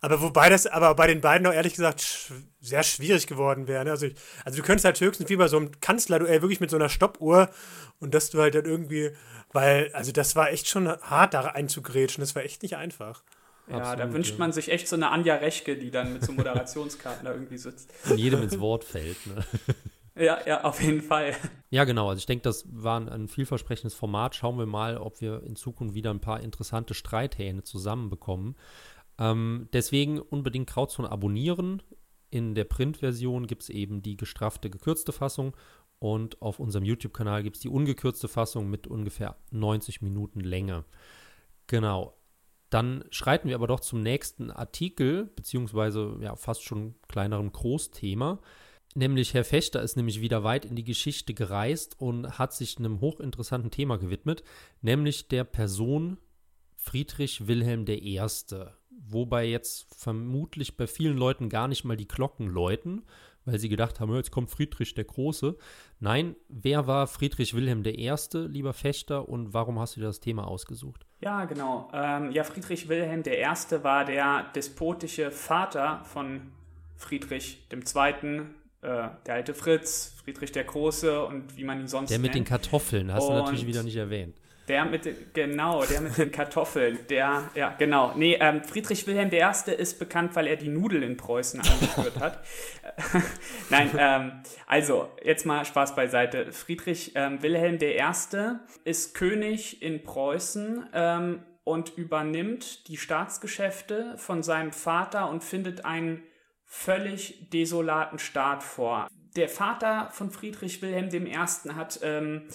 [0.00, 3.84] Aber wobei das aber bei den beiden auch ehrlich gesagt sch sehr schwierig geworden wäre.
[3.84, 3.90] Ne?
[3.90, 6.76] Also, ich, also du könntest halt höchstens wie bei so einem Kanzlerduell wirklich mit so
[6.76, 7.50] einer Stoppuhr
[8.00, 9.10] und dass du halt dann irgendwie,
[9.52, 12.20] weil, also das war echt schon hart, da einzugrätschen.
[12.20, 13.22] Das war echt nicht einfach.
[13.68, 16.32] Ja, Absolut, da wünscht man sich echt so eine Anja Rechke, die dann mit so
[16.32, 17.92] Moderationskarten da irgendwie sitzt.
[18.10, 19.44] Und jedem ins Wort fällt, ne?
[20.18, 21.36] Ja, ja, auf jeden Fall.
[21.70, 22.08] Ja, genau.
[22.08, 24.34] Also ich denke, das war ein, ein, vielversprechendes Format.
[24.34, 28.56] Schauen wir mal, ob wir in Zukunft wieder ein paar interessante Streithähne zusammenbekommen.
[29.18, 31.82] Ähm, deswegen unbedingt Krautzone abonnieren.
[32.30, 35.56] In der Printversion gibt es eben die gestraffte, gekürzte Fassung
[35.98, 40.84] und auf unserem YouTube-Kanal gibt es die ungekürzte Fassung mit ungefähr 90 Minuten Länge.
[41.66, 42.14] Genau.
[42.70, 48.40] Dann schreiten wir aber doch zum nächsten Artikel, beziehungsweise ja fast schon kleineren Großthema.
[48.94, 53.00] Nämlich Herr Fechter ist nämlich wieder weit in die Geschichte gereist und hat sich einem
[53.00, 54.42] hochinteressanten Thema gewidmet,
[54.82, 56.18] nämlich der Person
[56.76, 58.20] Friedrich Wilhelm I
[59.06, 63.02] wobei jetzt vermutlich bei vielen Leuten gar nicht mal die Glocken läuten,
[63.44, 65.56] weil sie gedacht haben, jetzt kommt Friedrich der Große.
[66.00, 68.12] Nein, wer war Friedrich Wilhelm I.,
[68.46, 71.06] lieber Fechter, und warum hast du dir das Thema ausgesucht?
[71.20, 71.90] Ja, genau.
[71.92, 73.82] Ähm, ja, Friedrich Wilhelm I.
[73.82, 76.52] war der despotische Vater von
[76.96, 78.42] Friedrich II.,
[78.80, 82.36] äh, der alte Fritz, Friedrich der Große und wie man ihn sonst Der mit nennt.
[82.36, 84.36] den Kartoffeln, hast und du natürlich wieder nicht erwähnt.
[84.68, 88.12] Der mit den, genau, der mit den Kartoffeln, der, ja, genau.
[88.14, 89.72] Nee, ähm, Friedrich Wilhelm I.
[89.72, 92.44] ist bekannt, weil er die Nudeln in Preußen eingeführt hat.
[93.70, 94.32] Nein, ähm,
[94.66, 96.52] also, jetzt mal Spaß beiseite.
[96.52, 98.02] Friedrich ähm, Wilhelm I.
[98.84, 106.22] ist König in Preußen ähm, und übernimmt die Staatsgeschäfte von seinem Vater und findet einen
[106.64, 109.08] völlig desolaten Staat vor.
[109.36, 111.36] Der Vater von Friedrich Wilhelm I.
[111.74, 112.48] hat ähm,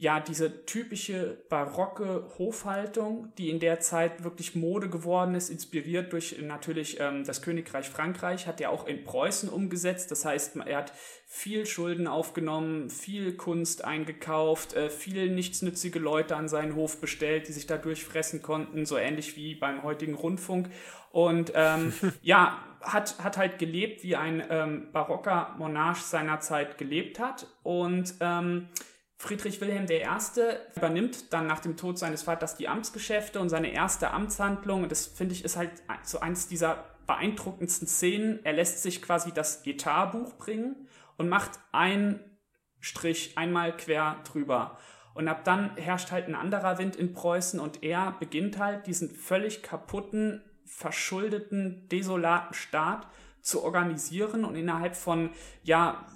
[0.00, 6.36] ja, diese typische barocke Hofhaltung, die in der Zeit wirklich Mode geworden ist, inspiriert durch
[6.40, 10.12] natürlich ähm, das Königreich Frankreich, hat er auch in Preußen umgesetzt.
[10.12, 10.92] Das heißt, er hat
[11.26, 17.52] viel Schulden aufgenommen, viel Kunst eingekauft, äh, viel nichtsnützige Leute an seinen Hof bestellt, die
[17.52, 20.70] sich da durchfressen konnten, so ähnlich wie beim heutigen Rundfunk.
[21.10, 27.18] Und ähm, ja, hat, hat halt gelebt, wie ein ähm, barocker Monarch seiner Zeit gelebt
[27.18, 27.48] hat.
[27.64, 28.68] Und ähm,
[29.20, 30.06] Friedrich Wilhelm I.
[30.76, 35.06] übernimmt dann nach dem Tod seines Vaters die Amtsgeschäfte und seine erste Amtshandlung, und das
[35.06, 35.72] finde ich ist halt
[36.04, 42.20] so eins dieser beeindruckendsten Szenen, er lässt sich quasi das Etatbuch bringen und macht einen
[42.78, 44.78] Strich einmal quer drüber.
[45.14, 49.10] Und ab dann herrscht halt ein anderer Wind in Preußen und er beginnt halt diesen
[49.10, 53.08] völlig kaputten, verschuldeten, desolaten Staat
[53.40, 55.30] zu organisieren und innerhalb von,
[55.64, 56.06] ja,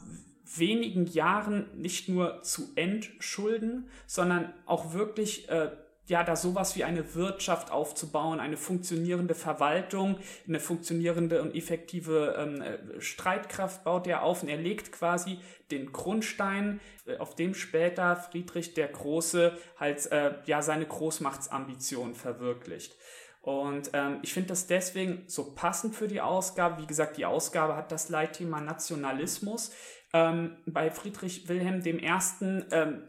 [0.45, 5.71] wenigen Jahren nicht nur zu entschulden, sondern auch wirklich äh,
[6.07, 12.61] ja, da sowas wie eine Wirtschaft aufzubauen, eine funktionierende Verwaltung, eine funktionierende und effektive ähm,
[12.61, 15.39] äh, Streitkraft baut er auf und er legt quasi
[15.71, 22.97] den Grundstein, äh, auf dem später Friedrich der Große halt äh, ja seine Großmachtsambition verwirklicht.
[23.41, 26.81] Und ähm, ich finde das deswegen so passend für die Ausgabe.
[26.81, 29.73] Wie gesagt, die Ausgabe hat das Leitthema Nationalismus.
[30.13, 32.65] Ähm, bei Friedrich Wilhelm I.
[32.71, 33.03] Ähm,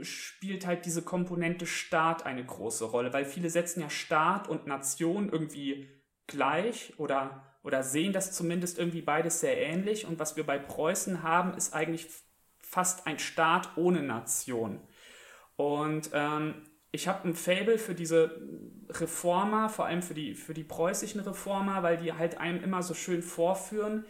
[0.00, 5.28] spielt halt diese Komponente Staat eine große Rolle, weil viele setzen ja Staat und Nation
[5.30, 5.88] irgendwie
[6.26, 10.06] gleich oder, oder sehen das zumindest irgendwie beides sehr ähnlich.
[10.06, 12.08] Und was wir bei Preußen haben, ist eigentlich
[12.60, 14.80] fast ein Staat ohne Nation.
[15.56, 16.54] Und ähm,
[16.90, 18.40] ich habe ein Fable für diese
[18.90, 22.94] Reformer, vor allem für die, für die preußischen Reformer, weil die halt einem immer so
[22.94, 24.04] schön vorführen,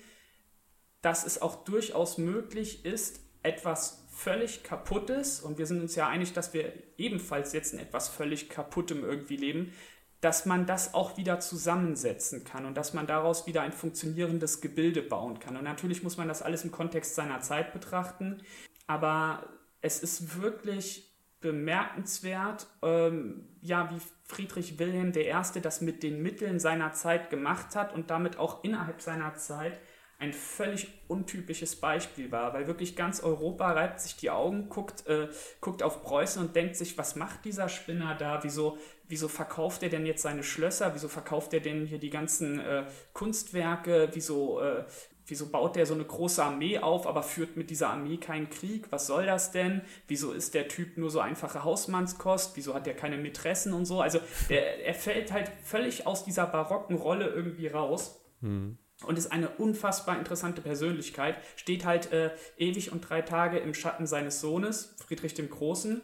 [1.02, 6.32] dass es auch durchaus möglich ist, etwas völlig kaputtes, und wir sind uns ja einig,
[6.32, 9.72] dass wir ebenfalls jetzt in etwas völlig kaputtem irgendwie leben,
[10.20, 15.02] dass man das auch wieder zusammensetzen kann und dass man daraus wieder ein funktionierendes Gebilde
[15.02, 15.56] bauen kann.
[15.56, 18.40] Und natürlich muss man das alles im Kontext seiner Zeit betrachten,
[18.86, 19.48] aber
[19.80, 25.60] es ist wirklich bemerkenswert, ähm, ja, wie Friedrich Wilhelm I.
[25.60, 29.80] das mit den Mitteln seiner Zeit gemacht hat und damit auch innerhalb seiner Zeit
[30.22, 35.28] ein völlig untypisches Beispiel war, weil wirklich ganz Europa reibt sich die Augen, guckt, äh,
[35.60, 38.44] guckt auf Preußen und denkt sich, was macht dieser Spinner da?
[38.44, 40.94] Wieso, wieso verkauft er denn jetzt seine Schlösser?
[40.94, 44.10] Wieso verkauft er denn hier die ganzen äh, Kunstwerke?
[44.12, 44.84] Wieso, äh,
[45.26, 48.86] wieso baut der so eine große Armee auf, aber führt mit dieser Armee keinen Krieg?
[48.90, 49.80] Was soll das denn?
[50.06, 52.52] Wieso ist der Typ nur so einfache Hausmannskost?
[52.54, 54.00] Wieso hat der keine Mätressen und so?
[54.00, 58.20] Also der, er fällt halt völlig aus dieser barocken Rolle irgendwie raus.
[58.40, 61.36] Hm und ist eine unfassbar interessante Persönlichkeit.
[61.56, 66.02] Steht halt äh, ewig und drei Tage im Schatten seines Sohnes, Friedrich dem Großen.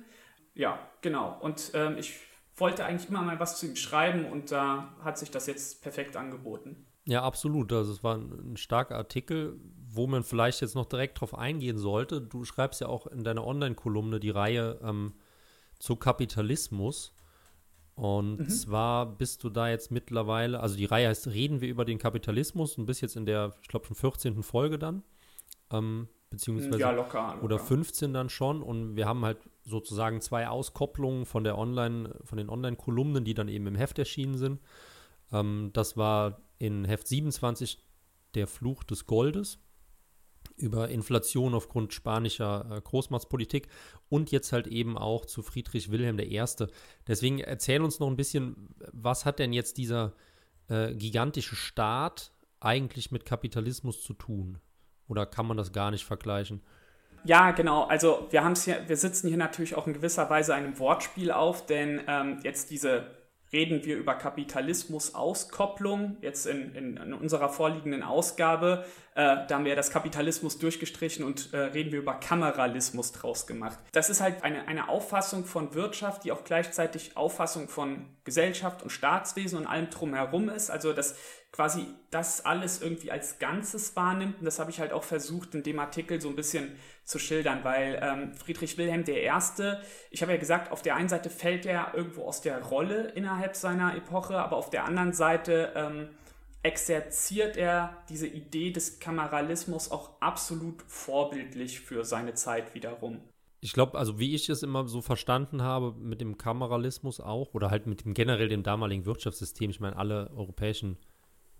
[0.54, 1.38] Ja, genau.
[1.40, 2.18] Und ähm, ich
[2.56, 6.16] wollte eigentlich immer mal was zu ihm schreiben und da hat sich das jetzt perfekt
[6.16, 6.86] angeboten.
[7.04, 7.72] Ja, absolut.
[7.72, 9.58] Also es war ein, ein starker Artikel,
[9.90, 12.20] wo man vielleicht jetzt noch direkt drauf eingehen sollte.
[12.20, 15.14] Du schreibst ja auch in deiner Online-Kolumne die Reihe ähm,
[15.78, 17.14] zu Kapitalismus.
[17.98, 18.48] Und mhm.
[18.48, 22.78] zwar bist du da jetzt mittlerweile, also die Reihe heißt Reden wir über den Kapitalismus
[22.78, 24.40] und bist jetzt in der, ich glaube, schon 14.
[24.44, 25.02] Folge dann.
[25.72, 27.42] Ähm, beziehungsweise ja, locker, locker.
[27.42, 32.38] oder 15 dann schon und wir haben halt sozusagen zwei Auskopplungen von der Online, von
[32.38, 34.60] den Online-Kolumnen, die dann eben im Heft erschienen sind.
[35.32, 37.84] Ähm, das war in Heft 27
[38.36, 39.58] der Fluch des Goldes
[40.56, 43.68] über Inflation aufgrund spanischer äh, Großmachtspolitik
[44.08, 46.44] und jetzt halt eben auch zu Friedrich Wilhelm I.
[47.06, 50.14] Deswegen erzähl uns noch ein bisschen, was hat denn jetzt dieser
[50.68, 54.58] äh, gigantische Staat eigentlich mit Kapitalismus zu tun?
[55.08, 56.62] Oder kann man das gar nicht vergleichen?
[57.24, 57.84] Ja, genau.
[57.84, 61.66] Also wir haben hier, wir sitzen hier natürlich auch in gewisser Weise einem Wortspiel auf,
[61.66, 63.17] denn ähm, jetzt diese
[63.52, 68.84] reden wir über Kapitalismus-Auskopplung, jetzt in, in, in, unserer vorliegenden Ausgabe.
[69.14, 73.78] Äh, da haben wir das Kapitalismus durchgestrichen und äh, reden wir über Kameralismus draus gemacht.
[73.92, 78.90] Das ist halt eine, eine Auffassung von Wirtschaft, die auch gleichzeitig Auffassung von Gesellschaft und
[78.90, 80.70] Staatswesen und allem drumherum ist.
[80.70, 81.16] Also das
[81.58, 84.38] quasi das alles irgendwie als Ganzes wahrnimmt.
[84.38, 86.70] Und das habe ich halt auch versucht, in dem Artikel so ein bisschen
[87.02, 89.28] zu schildern, weil ähm, Friedrich Wilhelm I.,
[90.12, 93.56] ich habe ja gesagt, auf der einen Seite fällt er irgendwo aus der Rolle innerhalb
[93.56, 96.10] seiner Epoche, aber auf der anderen Seite ähm,
[96.62, 103.20] exerziert er diese Idee des Kameralismus auch absolut vorbildlich für seine Zeit wiederum.
[103.60, 107.72] Ich glaube, also wie ich es immer so verstanden habe, mit dem Kameralismus auch, oder
[107.72, 110.98] halt mit dem generell dem damaligen Wirtschaftssystem, ich meine, alle europäischen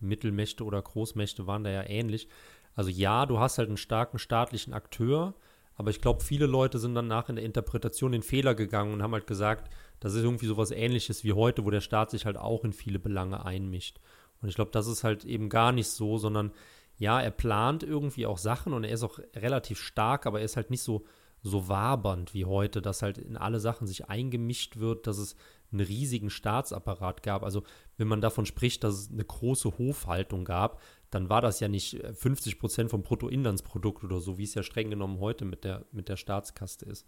[0.00, 2.28] Mittelmächte oder Großmächte waren da ja ähnlich.
[2.74, 5.34] Also ja, du hast halt einen starken staatlichen Akteur,
[5.74, 9.12] aber ich glaube, viele Leute sind danach in der Interpretation den Fehler gegangen und haben
[9.12, 12.64] halt gesagt, das ist irgendwie sowas ähnliches wie heute, wo der Staat sich halt auch
[12.64, 14.00] in viele Belange einmischt.
[14.40, 16.52] Und ich glaube, das ist halt eben gar nicht so, sondern
[16.98, 20.56] ja, er plant irgendwie auch Sachen und er ist auch relativ stark, aber er ist
[20.56, 21.04] halt nicht so,
[21.42, 25.36] so wabernd wie heute, dass halt in alle Sachen sich eingemischt wird, dass es
[25.72, 27.42] einen riesigen Staatsapparat gab.
[27.42, 27.62] Also
[27.96, 32.02] wenn man davon spricht, dass es eine große Hofhaltung gab, dann war das ja nicht
[32.14, 35.86] 50 äh, Prozent vom Bruttoinlandsprodukt oder so, wie es ja streng genommen heute mit der,
[35.92, 37.06] mit der Staatskaste ist.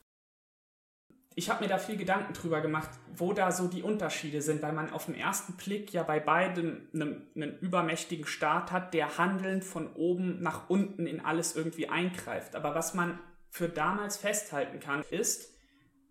[1.37, 4.73] Ich habe mir da viel Gedanken drüber gemacht, wo da so die Unterschiede sind, weil
[4.73, 9.65] man auf den ersten Blick ja bei beiden einen, einen übermächtigen Staat hat, der handelnd
[9.65, 12.57] von oben nach unten in alles irgendwie eingreift.
[12.57, 15.55] Aber was man für damals festhalten kann, ist,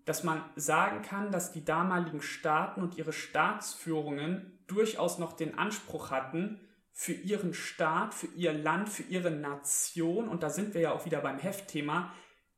[0.10, 6.10] dass man sagen kann, dass die damaligen Staaten und ihre Staatsführungen durchaus noch den Anspruch
[6.10, 6.60] hatten,
[6.91, 11.06] für ihren Staat, für ihr Land, für ihre Nation, und da sind wir ja auch
[11.06, 12.12] wieder beim Heftthema,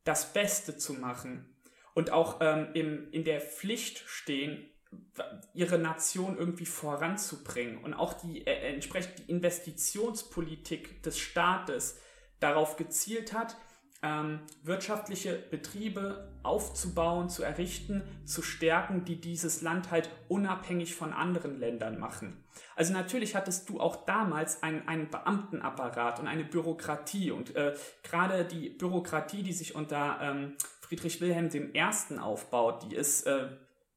[0.04, 1.54] das Beste zu machen.
[1.92, 4.70] Und auch ähm, im, in der Pflicht stehen,
[5.52, 7.84] ihre Nation irgendwie voranzubringen.
[7.84, 12.00] Und auch die äh, entsprechend die Investitionspolitik des Staates
[12.40, 13.58] darauf gezielt hat,
[14.02, 21.58] ähm, wirtschaftliche Betriebe aufzubauen, zu errichten, zu stärken, die dieses Land halt unabhängig von anderen
[21.60, 22.42] Ländern machen.
[22.74, 28.44] Also natürlich hattest du auch damals einen, einen Beamtenapparat und eine Bürokratie und äh, gerade
[28.44, 32.18] die Bürokratie, die sich unter ähm, Friedrich Wilhelm I.
[32.18, 33.48] aufbaut, die ist äh,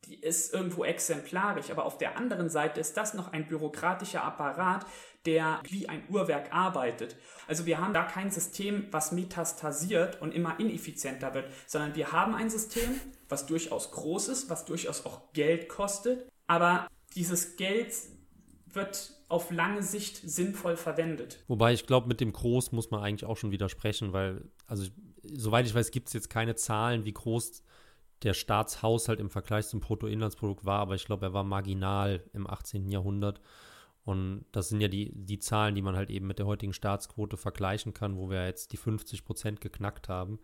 [0.07, 4.85] die ist irgendwo exemplarisch, aber auf der anderen Seite ist das noch ein bürokratischer Apparat,
[5.25, 7.15] der wie ein Uhrwerk arbeitet.
[7.47, 12.35] Also wir haben da kein System, was metastasiert und immer ineffizienter wird, sondern wir haben
[12.35, 17.93] ein System, was durchaus groß ist, was durchaus auch Geld kostet, aber dieses Geld
[18.67, 21.43] wird auf lange Sicht sinnvoll verwendet.
[21.47, 24.85] Wobei ich glaube, mit dem Groß muss man eigentlich auch schon widersprechen, weil, also
[25.23, 27.63] soweit ich weiß, gibt es jetzt keine Zahlen, wie groß
[28.23, 32.89] der Staatshaushalt im Vergleich zum Bruttoinlandsprodukt war, aber ich glaube, er war marginal im 18.
[32.89, 33.41] Jahrhundert.
[34.05, 37.37] Und das sind ja die, die Zahlen, die man halt eben mit der heutigen Staatsquote
[37.37, 40.39] vergleichen kann, wo wir jetzt die 50 Prozent geknackt haben.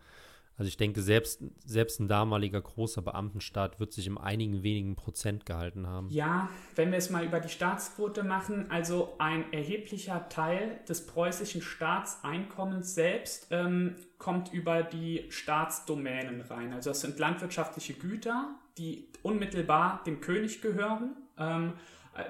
[0.58, 5.46] Also ich denke, selbst, selbst ein damaliger großer Beamtenstaat wird sich im einigen wenigen Prozent
[5.46, 6.08] gehalten haben.
[6.10, 11.62] Ja, wenn wir es mal über die Staatsquote machen, also ein erheblicher Teil des preußischen
[11.62, 16.72] Staatseinkommens selbst ähm, kommt über die Staatsdomänen rein.
[16.74, 21.72] Also das sind landwirtschaftliche Güter, die unmittelbar dem König gehören, ähm,
[22.14, 22.24] äh,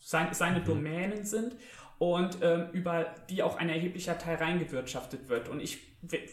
[0.00, 0.64] sein, seine mhm.
[0.64, 1.56] Domänen sind
[1.98, 5.48] und ähm, über die auch ein erheblicher Teil reingewirtschaftet wird.
[5.48, 5.78] Und ich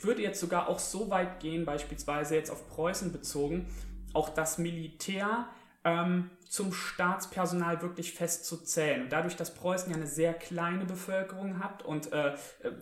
[0.02, 3.68] würde jetzt sogar auch so weit gehen, beispielsweise jetzt auf Preußen bezogen,
[4.14, 5.48] auch das Militär
[5.84, 9.04] ähm, zum Staatspersonal wirklich festzuzählen.
[9.04, 12.36] Und dadurch, dass Preußen ja eine sehr kleine Bevölkerung hat und äh, äh,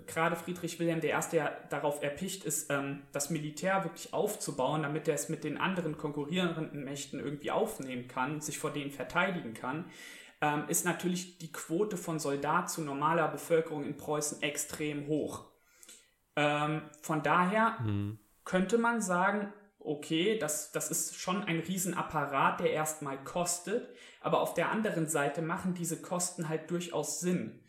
[0.06, 1.36] gerade Friedrich Wilhelm I.
[1.36, 5.98] ja darauf erpicht ist, ähm, das Militär wirklich aufzubauen, damit er es mit den anderen
[5.98, 9.86] konkurrierenden Mächten irgendwie aufnehmen kann, sich vor denen verteidigen kann,
[10.42, 15.46] ähm, ist natürlich die Quote von Soldat zu normaler Bevölkerung in Preußen extrem hoch.
[16.36, 18.20] Ähm, von daher mhm.
[18.44, 23.88] könnte man sagen, okay, das, das ist schon ein Riesenapparat, der erstmal kostet,
[24.22, 27.62] aber auf der anderen Seite machen diese Kosten halt durchaus Sinn.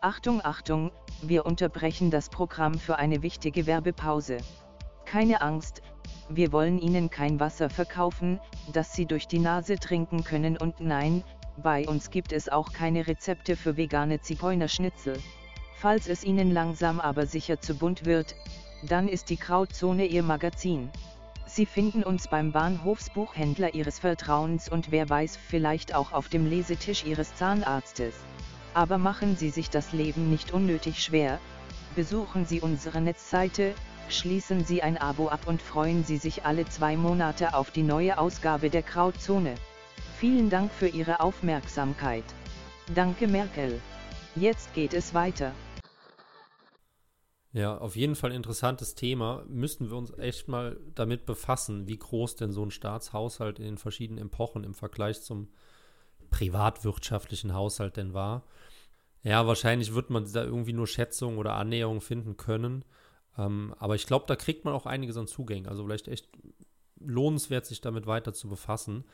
[0.00, 0.90] Achtung, Achtung,
[1.22, 4.38] wir unterbrechen das Programm für eine wichtige Werbepause.
[5.06, 5.80] Keine Angst,
[6.28, 8.40] wir wollen Ihnen kein Wasser verkaufen,
[8.72, 11.22] das Sie durch die Nase trinken können und nein,
[11.56, 15.18] bei uns gibt es auch keine Rezepte für vegane Zigeunerschnitzel.
[15.76, 18.34] Falls es Ihnen langsam aber sicher zu bunt wird,
[18.82, 20.90] dann ist die Krautzone Ihr Magazin.
[21.46, 27.04] Sie finden uns beim Bahnhofsbuchhändler Ihres Vertrauens und wer weiß vielleicht auch auf dem Lesetisch
[27.04, 28.14] Ihres Zahnarztes.
[28.72, 31.38] Aber machen Sie sich das Leben nicht unnötig schwer,
[31.94, 33.74] besuchen Sie unsere Netzseite,
[34.08, 38.18] schließen Sie ein Abo ab und freuen Sie sich alle zwei Monate auf die neue
[38.18, 39.54] Ausgabe der Krautzone.
[40.24, 42.24] Vielen Dank für Ihre Aufmerksamkeit.
[42.94, 43.78] Danke Merkel.
[44.34, 45.52] Jetzt geht es weiter.
[47.52, 49.44] Ja, auf jeden Fall interessantes Thema.
[49.48, 53.76] Müssten wir uns echt mal damit befassen, wie groß denn so ein Staatshaushalt in den
[53.76, 55.50] verschiedenen Epochen im Vergleich zum
[56.30, 58.46] privatwirtschaftlichen Haushalt denn war.
[59.24, 62.86] Ja, wahrscheinlich wird man da irgendwie nur Schätzungen oder Annäherungen finden können.
[63.36, 65.68] Ähm, aber ich glaube, da kriegt man auch einiges an Zugängen.
[65.68, 66.30] Also vielleicht echt
[66.98, 69.04] lohnenswert, sich damit weiter zu befassen.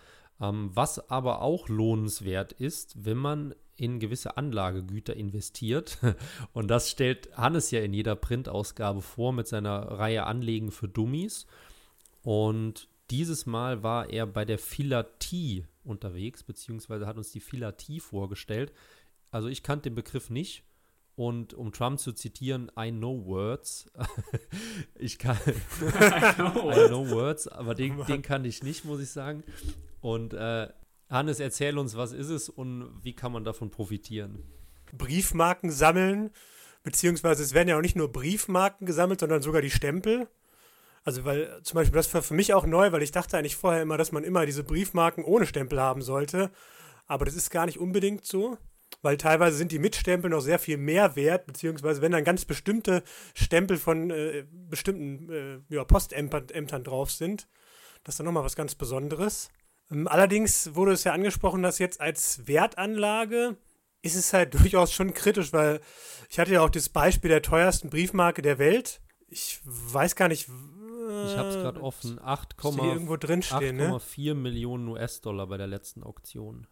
[0.40, 5.98] Ähm, was aber auch lohnenswert ist, wenn man in gewisse Anlagegüter investiert.
[6.53, 11.46] Und das stellt Hannes ja in jeder Printausgabe vor mit seiner Reihe Anlegen für Dummies.
[12.22, 18.72] Und dieses Mal war er bei der Philatie unterwegs, beziehungsweise hat uns die Philatie vorgestellt.
[19.31, 20.62] Also ich kannte den Begriff nicht.
[21.16, 23.90] Und um Trump zu zitieren, I know words.
[24.94, 25.37] ich kann.
[25.46, 29.44] I, know I know words, aber den, den kannte ich nicht, muss ich sagen.
[30.01, 30.68] Und äh,
[31.11, 34.44] Hannes, erzähl uns, was ist es und wie kann man davon profitieren?
[34.92, 36.31] Briefmarken sammeln,
[36.83, 40.29] beziehungsweise es werden ja auch nicht nur Briefmarken gesammelt, sondern sogar die Stempel.
[41.03, 43.83] Also, weil zum Beispiel, das war für mich auch neu, weil ich dachte eigentlich vorher
[43.83, 46.51] immer, dass man immer diese Briefmarken ohne Stempel haben sollte.
[47.07, 48.59] Aber das ist gar nicht unbedingt so,
[49.03, 53.03] weil teilweise sind die Mitstempel noch sehr viel mehr wert, beziehungsweise wenn dann ganz bestimmte
[53.35, 57.48] Stempel von äh, bestimmten äh, ja, Postämtern drauf sind,
[58.05, 59.50] das ist dann nochmal was ganz Besonderes.
[59.90, 63.57] Ähm, allerdings wurde es ja angesprochen, dass jetzt als Wertanlage
[64.03, 65.81] ist es halt durchaus schon kritisch, weil
[66.29, 69.00] ich hatte ja auch das Beispiel der teuersten Briefmarke der Welt.
[69.29, 70.48] Ich weiß gar nicht.
[70.48, 72.18] ich habe es gerade offen.
[72.18, 74.35] 8,4 ne?
[74.35, 76.66] Millionen US-Dollar bei der letzten Auktion.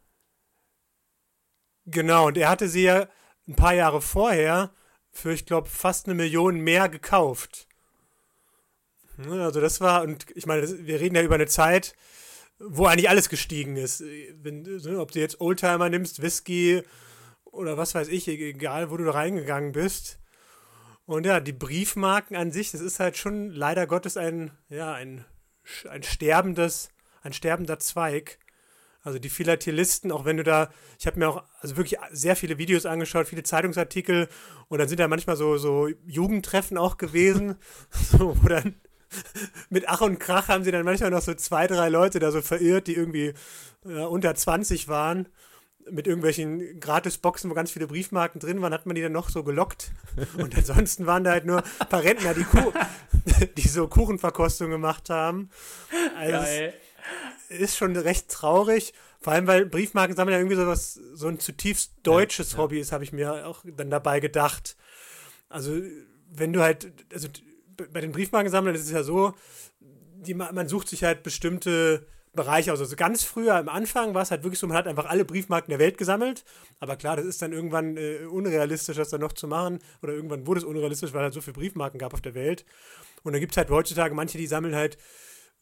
[1.91, 3.09] Genau, und er hatte sie ja
[3.47, 4.71] ein paar Jahre vorher
[5.11, 7.67] für, ich glaube, fast eine Million mehr gekauft.
[9.27, 11.95] Also das war, und ich meine, wir reden ja über eine Zeit,
[12.59, 14.01] wo eigentlich alles gestiegen ist.
[14.01, 16.83] Ne, ob du jetzt Oldtimer nimmst, Whisky
[17.45, 20.21] oder was weiß ich, egal wo du da reingegangen bist.
[21.07, 25.25] Und ja, die Briefmarken an sich, das ist halt schon leider Gottes ein, ja, ein,
[25.89, 26.91] ein sterbendes,
[27.23, 28.39] ein sterbender Zweig.
[29.09, 32.59] Also die Philatelisten, auch wenn du da, ich habe mir auch also wirklich sehr viele
[32.59, 34.29] Videos angeschaut, viele Zeitungsartikel
[34.69, 37.57] und dann sind da manchmal so, so Jugendtreffen auch gewesen,
[37.91, 38.75] so, wo dann
[39.71, 42.43] mit Ach und Krach haben sie dann manchmal noch so zwei, drei Leute da so
[42.43, 43.33] verirrt, die irgendwie
[43.87, 45.29] äh, unter 20 waren.
[45.91, 49.43] Mit irgendwelchen Gratisboxen, wo ganz viele Briefmarken drin waren, hat man die dann noch so
[49.43, 49.91] gelockt.
[50.37, 52.75] Und ansonsten waren da halt nur ein paar Rentner, die, Kuh
[53.57, 55.49] die so Kuchenverkostung gemacht haben.
[56.15, 56.75] Also Geil.
[57.49, 58.93] Ist schon recht traurig.
[59.21, 62.59] Vor allem, weil Briefmarken sammeln ja irgendwie so was, so ein zutiefst deutsches ja.
[62.59, 64.77] Hobby ist, habe ich mir auch dann dabei gedacht.
[65.49, 65.81] Also,
[66.31, 67.29] wenn du halt, also
[67.93, 69.35] bei den Briefmarkensammlern ist es ja so,
[69.81, 72.07] die, man sucht sich halt bestimmte,
[72.39, 72.71] Bereiche.
[72.71, 75.71] Also ganz früher am Anfang war es halt wirklich so, man hat einfach alle Briefmarken
[75.71, 76.45] der Welt gesammelt.
[76.79, 79.81] Aber klar, das ist dann irgendwann äh, unrealistisch, das dann noch zu machen.
[80.03, 82.65] Oder irgendwann wurde es unrealistisch, weil es halt so viele Briefmarken gab auf der Welt.
[83.25, 84.99] Und dann gibt es halt heutzutage manche, die sammeln halt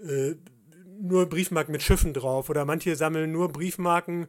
[0.01, 0.35] äh,
[1.01, 2.51] nur Briefmarken mit Schiffen drauf.
[2.51, 4.29] Oder manche sammeln nur Briefmarken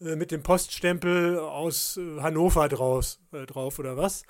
[0.00, 4.24] äh, mit dem Poststempel aus äh, Hannover draus, äh, drauf oder was.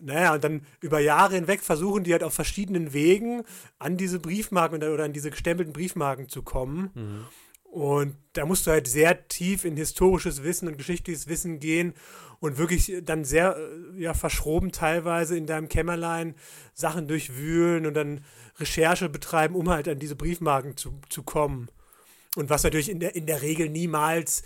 [0.00, 3.42] Naja, und dann über Jahre hinweg versuchen die halt auf verschiedenen Wegen
[3.78, 6.90] an diese Briefmarken oder an diese gestempelten Briefmarken zu kommen.
[6.94, 7.24] Mhm.
[7.64, 11.94] Und da musst du halt sehr tief in historisches Wissen und geschichtliches Wissen gehen
[12.40, 16.34] und wirklich dann sehr äh, ja, verschroben teilweise in deinem Kämmerlein
[16.72, 18.24] Sachen durchwühlen und dann
[18.58, 21.70] Recherche betreiben, um halt an diese Briefmarken zu, zu kommen.
[22.36, 24.42] Und was natürlich in der, in der Regel niemals,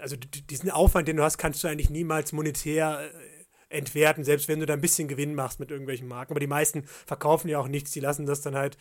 [0.00, 4.60] also diesen Aufwand, den du hast, kannst du eigentlich niemals monetär äh, entwerten, selbst wenn
[4.60, 6.32] du da ein bisschen Gewinn machst mit irgendwelchen Marken.
[6.32, 8.76] Aber die meisten verkaufen ja auch nichts, die lassen das dann halt,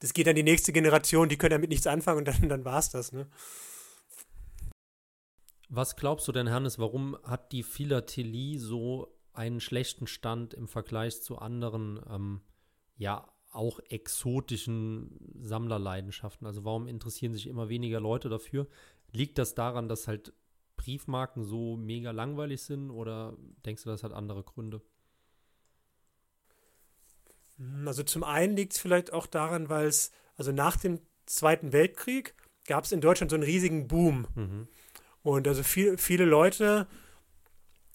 [0.00, 2.78] das geht an die nächste Generation, die können damit nichts anfangen und dann, dann war
[2.78, 3.28] es das, ne?
[5.70, 11.22] Was glaubst du denn, Hannes, warum hat die Philatelie so einen schlechten Stand im Vergleich
[11.22, 12.42] zu anderen, ähm,
[12.96, 16.46] ja, auch exotischen Sammlerleidenschaften?
[16.46, 18.66] Also warum interessieren sich immer weniger Leute dafür?
[19.12, 20.32] Liegt das daran, dass halt
[20.76, 24.82] Briefmarken so mega langweilig sind oder denkst du, das hat andere Gründe?
[27.56, 31.72] Hm, also zum einen liegt es vielleicht auch daran, weil es, also nach dem Zweiten
[31.72, 32.34] Weltkrieg
[32.66, 34.26] gab es in Deutschland so einen riesigen Boom.
[34.34, 34.68] Mhm.
[35.22, 36.86] Und also viel, viele Leute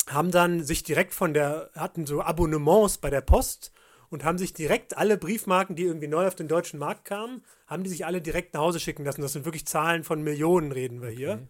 [0.07, 3.71] haben dann sich direkt von der, hatten so Abonnements bei der Post
[4.09, 7.83] und haben sich direkt alle Briefmarken, die irgendwie neu auf den deutschen Markt kamen, haben
[7.83, 9.21] die sich alle direkt nach Hause schicken lassen.
[9.21, 11.33] Das sind wirklich Zahlen von Millionen, reden wir hier.
[11.33, 11.47] Okay.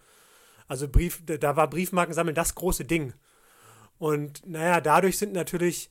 [0.68, 3.14] Also Brief, da war Briefmarkensammeln das große Ding.
[3.98, 5.90] Und naja, dadurch sind natürlich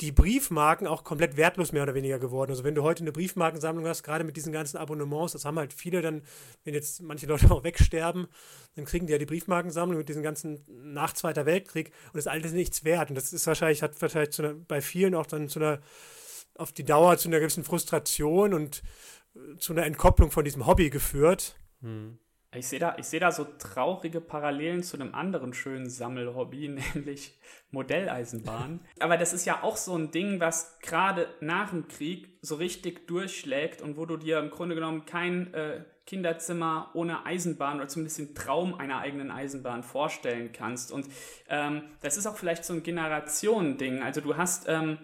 [0.00, 2.50] die Briefmarken auch komplett wertlos mehr oder weniger geworden.
[2.50, 5.72] Also wenn du heute eine Briefmarkensammlung hast, gerade mit diesen ganzen Abonnements, das haben halt
[5.72, 6.22] viele dann,
[6.64, 8.26] wenn jetzt manche Leute auch wegsterben,
[8.74, 12.32] dann kriegen die ja die Briefmarkensammlung mit diesen ganzen nach Zweiter Weltkrieg und das ist
[12.32, 13.10] alles nichts wert.
[13.10, 15.80] Und das ist wahrscheinlich, hat wahrscheinlich einer, bei vielen auch dann zu einer,
[16.54, 18.82] auf die Dauer zu einer gewissen Frustration und
[19.34, 21.56] äh, zu einer Entkopplung von diesem Hobby geführt.
[21.80, 22.18] Hm.
[22.54, 27.38] Ich sehe da, seh da so traurige Parallelen zu einem anderen schönen Sammelhobby, nämlich
[27.70, 28.80] Modelleisenbahn.
[29.00, 33.06] Aber das ist ja auch so ein Ding, was gerade nach dem Krieg so richtig
[33.06, 38.18] durchschlägt und wo du dir im Grunde genommen kein äh, Kinderzimmer ohne Eisenbahn oder zumindest
[38.18, 40.92] den Traum einer eigenen Eisenbahn vorstellen kannst.
[40.92, 41.06] Und
[41.48, 44.02] ähm, das ist auch vielleicht so ein Generationending.
[44.02, 44.98] Also du hast ähm,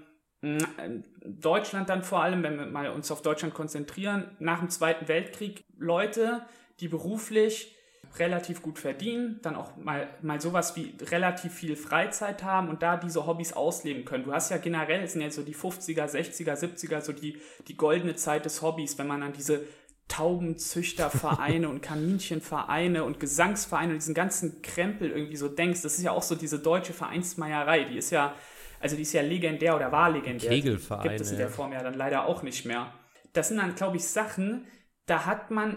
[1.24, 5.64] Deutschland dann vor allem, wenn wir mal uns auf Deutschland konzentrieren, nach dem Zweiten Weltkrieg
[5.76, 6.42] Leute,
[6.80, 7.74] die beruflich
[8.18, 12.96] relativ gut verdienen, dann auch mal, mal sowas wie relativ viel Freizeit haben und da
[12.96, 14.24] diese Hobbys ausleben können.
[14.24, 18.14] Du hast ja generell, sind ja so die 50er, 60er, 70er, so die, die goldene
[18.14, 19.64] Zeit des Hobbys, wenn man an diese
[20.08, 25.82] Taubenzüchtervereine und Kaninchenvereine und Gesangsvereine und diesen ganzen Krempel irgendwie so denkst.
[25.82, 28.34] Das ist ja auch so diese deutsche Vereinsmeierei, die ist ja,
[28.80, 30.50] also die ist ja legendär oder war legendär.
[30.50, 31.10] Kegelvereine.
[31.10, 32.92] Gibt es in der Form ja dann leider auch nicht mehr.
[33.34, 34.64] Das sind dann, glaube ich, Sachen,
[35.06, 35.76] da hat man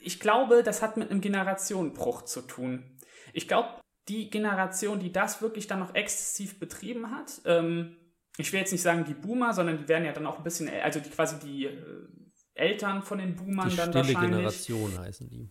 [0.00, 2.84] ich glaube, das hat mit einem Generationenbruch zu tun.
[3.32, 3.68] Ich glaube,
[4.08, 7.96] die Generation, die das wirklich dann noch exzessiv betrieben hat, ähm,
[8.38, 10.68] ich will jetzt nicht sagen die Boomer, sondern die werden ja dann auch ein bisschen,
[10.68, 12.06] also die quasi die äh,
[12.54, 14.30] Eltern von den Boomern die dann stille wahrscheinlich.
[14.30, 15.50] Generation heißen die.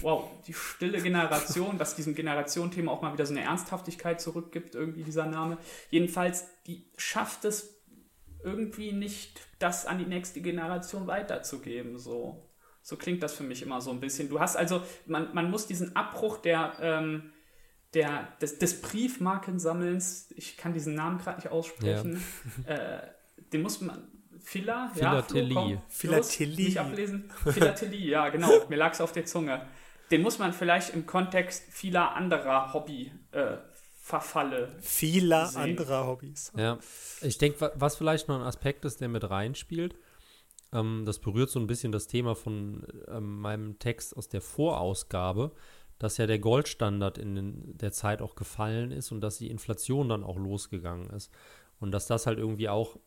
[0.00, 5.02] Wow, die stille Generation, was diesem Generationenthema auch mal wieder so eine Ernsthaftigkeit zurückgibt, irgendwie
[5.02, 5.58] dieser Name.
[5.90, 7.82] Jedenfalls, die schafft es
[8.44, 12.48] irgendwie nicht, das an die nächste Generation weiterzugeben, so.
[12.82, 14.28] So klingt das für mich immer so ein bisschen.
[14.28, 17.32] Du hast also, man, man muss diesen Abbruch der, ähm,
[17.94, 22.22] der, des, des Briefmarkensammelns, ich kann diesen Namen gerade nicht aussprechen,
[22.66, 22.74] ja.
[22.74, 23.02] äh,
[23.52, 24.08] den muss man,
[24.40, 25.72] Phila, Philatelie.
[25.72, 26.64] Ja, Philatelie.
[26.64, 27.30] Nicht ablesen.
[27.44, 28.50] Philatelie, ja, genau.
[28.68, 29.66] Mir lag es auf der Zunge.
[30.10, 33.58] Den muss man vielleicht im Kontext vieler anderer Hobby äh,
[34.00, 34.76] verfalle.
[34.80, 35.62] Vieler sehen.
[35.62, 36.52] anderer Hobbys.
[36.56, 36.78] Ja.
[37.20, 39.94] Ich denke, was vielleicht noch ein Aspekt ist, der mit reinspielt,
[40.72, 45.52] ähm, das berührt so ein bisschen das Thema von ähm, meinem Text aus der Vorausgabe,
[45.98, 50.08] dass ja der Goldstandard in den, der Zeit auch gefallen ist und dass die Inflation
[50.08, 51.30] dann auch losgegangen ist.
[51.78, 52.98] Und dass das halt irgendwie auch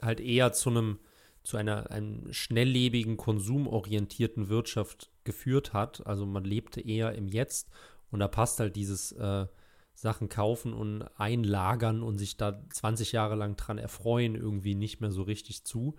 [0.00, 0.98] halt eher zu einem
[1.44, 6.06] zu einer einem schnelllebigen, konsumorientierten Wirtschaft geführt hat.
[6.06, 7.68] Also man lebte eher im Jetzt
[8.10, 9.46] und da passt halt dieses äh,
[9.94, 15.10] Sachen kaufen und einlagern und sich da 20 Jahre lang dran erfreuen irgendwie nicht mehr
[15.10, 15.96] so richtig zu.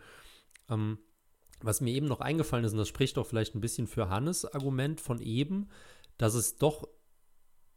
[0.70, 0.98] Ähm,
[1.62, 4.46] was mir eben noch eingefallen ist, und das spricht doch vielleicht ein bisschen für Hannes
[4.46, 5.70] Argument von eben,
[6.18, 6.88] dass es doch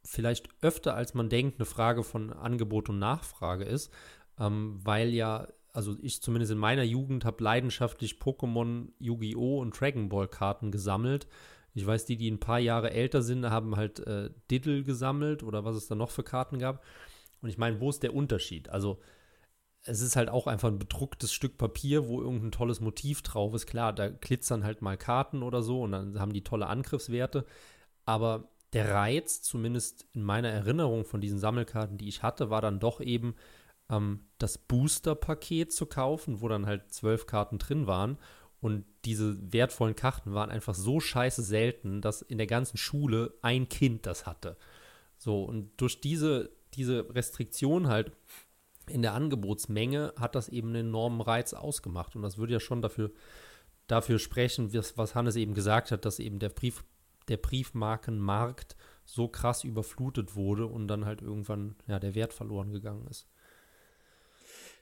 [0.05, 3.93] vielleicht öfter als man denkt eine Frage von Angebot und Nachfrage ist,
[4.39, 9.61] ähm, weil ja also ich zumindest in meiner Jugend habe leidenschaftlich Pokémon, Yu-Gi-Oh!
[9.61, 11.29] und Dragon Ball Karten gesammelt.
[11.75, 15.67] Ich weiß, die, die ein paar Jahre älter sind, haben halt äh, Diddle gesammelt oder
[15.67, 16.83] was es da noch für Karten gab.
[17.43, 18.71] Und ich meine, wo ist der Unterschied?
[18.71, 19.01] Also,
[19.87, 23.67] es ist halt auch einfach ein bedrucktes Stück Papier, wo irgendein tolles Motiv drauf ist.
[23.67, 27.47] Klar, da glitzern halt mal Karten oder so und dann haben die tolle Angriffswerte.
[28.05, 32.81] Aber der Reiz, zumindest in meiner Erinnerung von diesen Sammelkarten, die ich hatte, war dann
[32.81, 33.37] doch eben
[33.89, 38.19] ähm, das Booster-Paket zu kaufen, wo dann halt zwölf Karten drin waren.
[38.61, 43.69] Und diese wertvollen Karten waren einfach so scheiße selten, dass in der ganzen Schule ein
[43.69, 44.57] Kind das hatte.
[45.17, 48.13] So, und durch diese, diese Restriktion halt
[48.89, 52.17] in der Angebotsmenge hat das eben einen enormen Reiz ausgemacht.
[52.17, 53.11] Und das würde ja schon dafür,
[53.87, 56.85] dafür sprechen, was, was Hannes eben gesagt hat, dass eben der Brief,
[57.29, 63.07] der Briefmarkenmarkt so krass überflutet wurde und dann halt irgendwann ja, der Wert verloren gegangen
[63.09, 63.27] ist.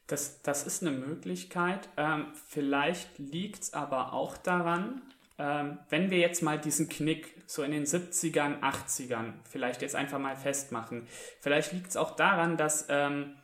[0.06, 1.88] Das, das ist eine Möglichkeit.
[1.96, 5.00] Ähm, vielleicht liegt es aber auch daran,
[5.38, 10.18] ähm, wenn wir jetzt mal diesen Knick so in den 70ern, 80ern vielleicht jetzt einfach
[10.18, 11.06] mal festmachen,
[11.40, 13.34] vielleicht liegt es auch daran, dass ähm,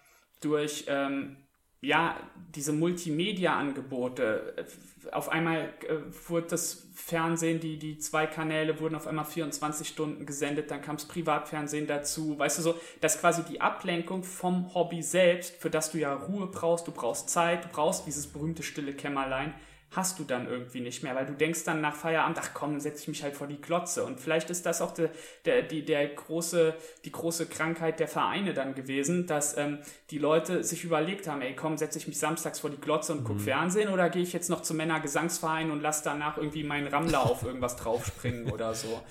[0.40, 1.36] durch ähm,
[1.82, 2.16] ja,
[2.54, 4.66] diese Multimedia-Angebote.
[5.12, 5.96] Auf einmal äh,
[6.28, 10.96] wurde das Fernsehen, die, die zwei Kanäle wurden auf einmal 24 Stunden gesendet, dann kam
[10.96, 12.38] das Privatfernsehen dazu.
[12.38, 16.48] Weißt du so, dass quasi die Ablenkung vom Hobby selbst, für das du ja Ruhe
[16.48, 19.54] brauchst, du brauchst Zeit, du brauchst dieses berühmte stille Kämmerlein,
[19.92, 23.02] hast du dann irgendwie nicht mehr, weil du denkst dann nach Feierabend, ach komm, setze
[23.02, 24.04] ich mich halt vor die Klotze.
[24.04, 25.10] Und vielleicht ist das auch der,
[25.44, 26.74] der, die, der große,
[27.04, 29.78] die große Krankheit der Vereine dann gewesen, dass ähm,
[30.10, 33.24] die Leute sich überlegt haben, ey komm, setze ich mich samstags vor die Klotze und
[33.24, 33.40] guck mhm.
[33.40, 37.42] Fernsehen oder gehe ich jetzt noch zum Männergesangsverein und lass danach irgendwie meinen Rammler auf
[37.42, 39.02] irgendwas draufspringen oder so.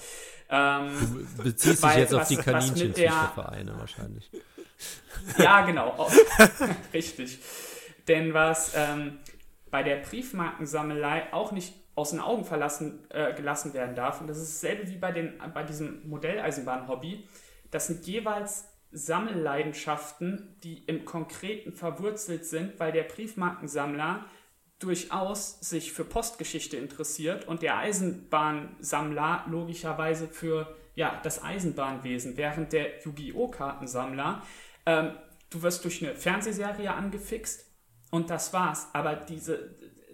[0.50, 4.32] Ähm, du beziehst dich jetzt auf die Kaninchenvereine wahrscheinlich.
[5.38, 6.10] Ja, genau.
[6.94, 7.40] Richtig.
[8.08, 9.20] Denn was, ähm,
[9.72, 14.22] bei der Briefmarkensammelei auch nicht aus den Augen verlassen, äh, gelassen werden darf.
[14.22, 17.28] Und das ist dasselbe wie bei, den, bei diesem Modelleisenbahn-Hobby.
[17.72, 24.26] Das sind jeweils Sammelleidenschaften, die im Konkreten verwurzelt sind, weil der Briefmarkensammler
[24.80, 33.04] durchaus sich für Postgeschichte interessiert und der Eisenbahnsammler logischerweise für ja, das Eisenbahnwesen, während der
[33.04, 33.50] Yu-Gi-Oh!
[33.50, 34.42] Kartensammler,
[34.86, 35.12] ähm,
[35.50, 37.69] du wirst durch eine Fernsehserie angefixt,
[38.10, 38.88] und das war's.
[38.94, 39.70] Aber diese,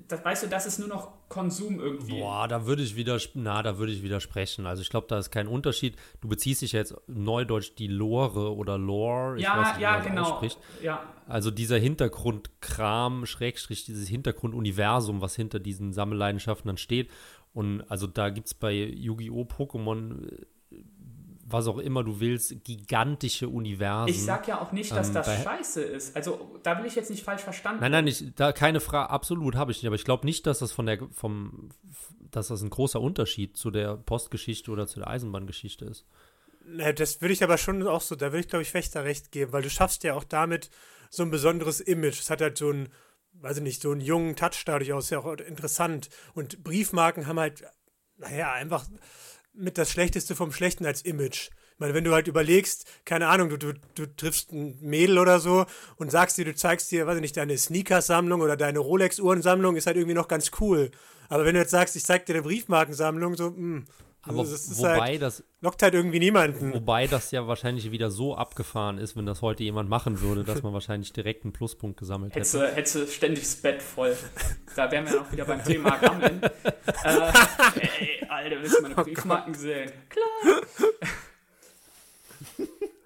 [0.08, 2.20] das, weißt du, das ist nur noch Konsum irgendwie.
[2.20, 4.66] Boah, da würde ich wieder, na, da würde ich widersprechen.
[4.66, 5.96] Also ich glaube, da ist kein Unterschied.
[6.22, 10.08] Du beziehst dich jetzt neudeutsch die Lore oder Lore, ich ja, weiß nicht, ja, wie
[10.08, 10.22] man genau.
[10.24, 10.60] ausspricht.
[10.84, 11.04] Ja.
[11.28, 17.10] Also dieser Hintergrundkram, Schrägstrich, dieses Hintergrunduniversum, was hinter diesen Sammelleidenschaften dann steht.
[17.54, 19.46] Und also da gibt es bei Yu-Gi-Oh!
[19.46, 20.28] Pokémon
[21.48, 24.10] was auch immer du willst, gigantische Universen.
[24.10, 26.16] Ich sag ja auch nicht, dass ähm, das scheiße ist.
[26.16, 27.82] Also da will ich jetzt nicht falsch verstanden.
[27.82, 29.88] Nein, nein, ich, da keine Frage, absolut habe ich nicht.
[29.88, 31.70] Aber ich glaube nicht, dass das von der, vom,
[32.32, 36.06] dass das ein großer Unterschied zu der Postgeschichte oder zu der Eisenbahngeschichte ist.
[36.66, 39.32] Na, das würde ich aber schon auch so, da würde ich, glaube ich, Fechter recht
[39.32, 40.72] geben, weil du schaffst ja auch damit
[41.12, 42.20] so ein besonderes Image.
[42.20, 42.90] Es hat halt so ein,
[43.34, 46.10] weiß ich nicht, so einen jungen Touch dadurch aus, ja auch interessant.
[46.34, 47.64] Und Briefmarken haben halt,
[48.18, 48.86] naja, einfach
[49.58, 51.50] mit das Schlechteste vom Schlechten als Image.
[51.76, 55.40] Ich meine, wenn du halt überlegst, keine Ahnung, du, du, du triffst ein Mädel oder
[55.40, 55.66] so
[55.98, 59.86] und sagst dir, du zeigst dir, weiß ich nicht, deine Sneakersammlung oder deine Rolex-Uhrensammlung, ist
[59.86, 60.92] halt irgendwie noch ganz cool.
[61.28, 63.86] Aber wenn du jetzt sagst, ich zeig dir eine Briefmarkensammlung, so, mh, hm,
[64.28, 66.74] aber das wobei halt, das lockt halt irgendwie niemanden.
[66.74, 70.64] Wobei das ja wahrscheinlich wieder so abgefahren ist, wenn das heute jemand machen würde, dass
[70.64, 72.68] man wahrscheinlich direkt einen Pluspunkt gesammelt hätte.
[72.68, 74.16] Hätte, hätte ständig das Bett voll.
[74.76, 76.42] Da wären wir auch wieder beim Thema Rammeln.
[76.44, 77.32] äh,
[77.80, 79.92] ey, Alter, willst du meine oh Briefmarken oh sehen?
[80.10, 80.62] Klar.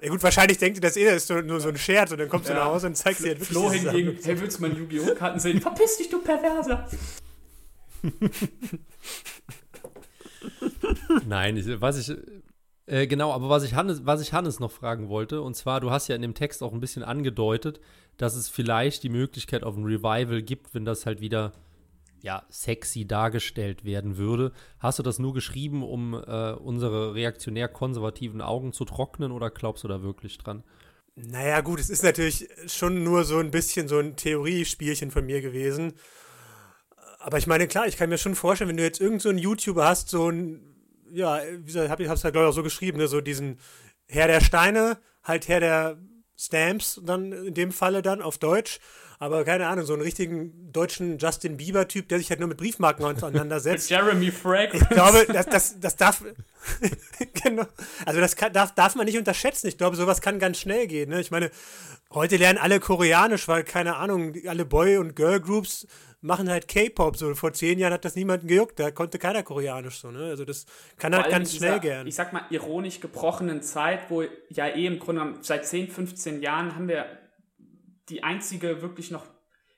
[0.01, 2.29] Ja gut, wahrscheinlich denkt ihr, das eh das ist nur so ein Scherz und dann
[2.29, 2.55] kommst ja.
[2.55, 5.13] du nach Hause und zeigst dir halt Flo hingegen, hey, willst du meine Yu-Gi-Oh!
[5.15, 5.59] Karten sehen?
[5.59, 6.87] Verpiss dich, du Perverser!
[11.27, 12.17] Nein, ich, was ich.
[12.85, 15.91] Äh, genau, aber was ich, Hannes, was ich Hannes noch fragen wollte, und zwar, du
[15.91, 17.79] hast ja in dem Text auch ein bisschen angedeutet,
[18.17, 21.53] dass es vielleicht die Möglichkeit auf ein Revival gibt, wenn das halt wieder
[22.21, 24.51] ja, sexy dargestellt werden würde.
[24.79, 29.87] Hast du das nur geschrieben, um äh, unsere reaktionär-konservativen Augen zu trocknen oder glaubst du
[29.87, 30.63] da wirklich dran?
[31.15, 35.41] Naja, gut, es ist natürlich schon nur so ein bisschen so ein Theoriespielchen von mir
[35.41, 35.93] gewesen
[37.19, 39.85] aber ich meine, klar, ich kann mir schon vorstellen, wenn du jetzt irgendeinen so YouTuber
[39.85, 40.61] hast, so ein,
[41.11, 43.59] ja, wie gesagt, hab ich hab's ja, glaube ich, auch so geschrieben, ne, so diesen
[44.07, 45.97] Herr der Steine, halt Herr der
[46.37, 48.79] Stamps dann in dem Falle dann auf Deutsch.
[49.21, 53.03] Aber keine Ahnung, so einen richtigen deutschen Justin Bieber-Typ, der sich halt nur mit Briefmarken
[53.03, 53.89] auseinandersetzt.
[53.89, 54.73] Jeremy Frag.
[54.73, 56.23] Ich glaube, das, das, das darf.
[57.43, 57.65] genau.
[58.05, 59.67] Also das kann, darf, darf man nicht unterschätzen.
[59.67, 61.09] Ich glaube, sowas kann ganz schnell gehen.
[61.09, 61.19] Ne?
[61.19, 61.51] Ich meine,
[62.13, 65.87] heute lernen alle Koreanisch, weil, keine Ahnung, alle Boy- und Girl-Groups
[66.21, 67.17] machen halt K-Pop.
[67.17, 70.25] So vor zehn Jahren hat das niemanden gejuckt, da konnte keiner Koreanisch so, ne?
[70.25, 70.65] Also das
[70.97, 72.07] kann halt ganz schnell gehen.
[72.07, 76.75] Ich sag mal, ironisch gebrochenen Zeit, wo ja eh im Grunde seit 10, 15 Jahren
[76.75, 77.05] haben wir
[78.09, 79.25] die einzige wirklich noch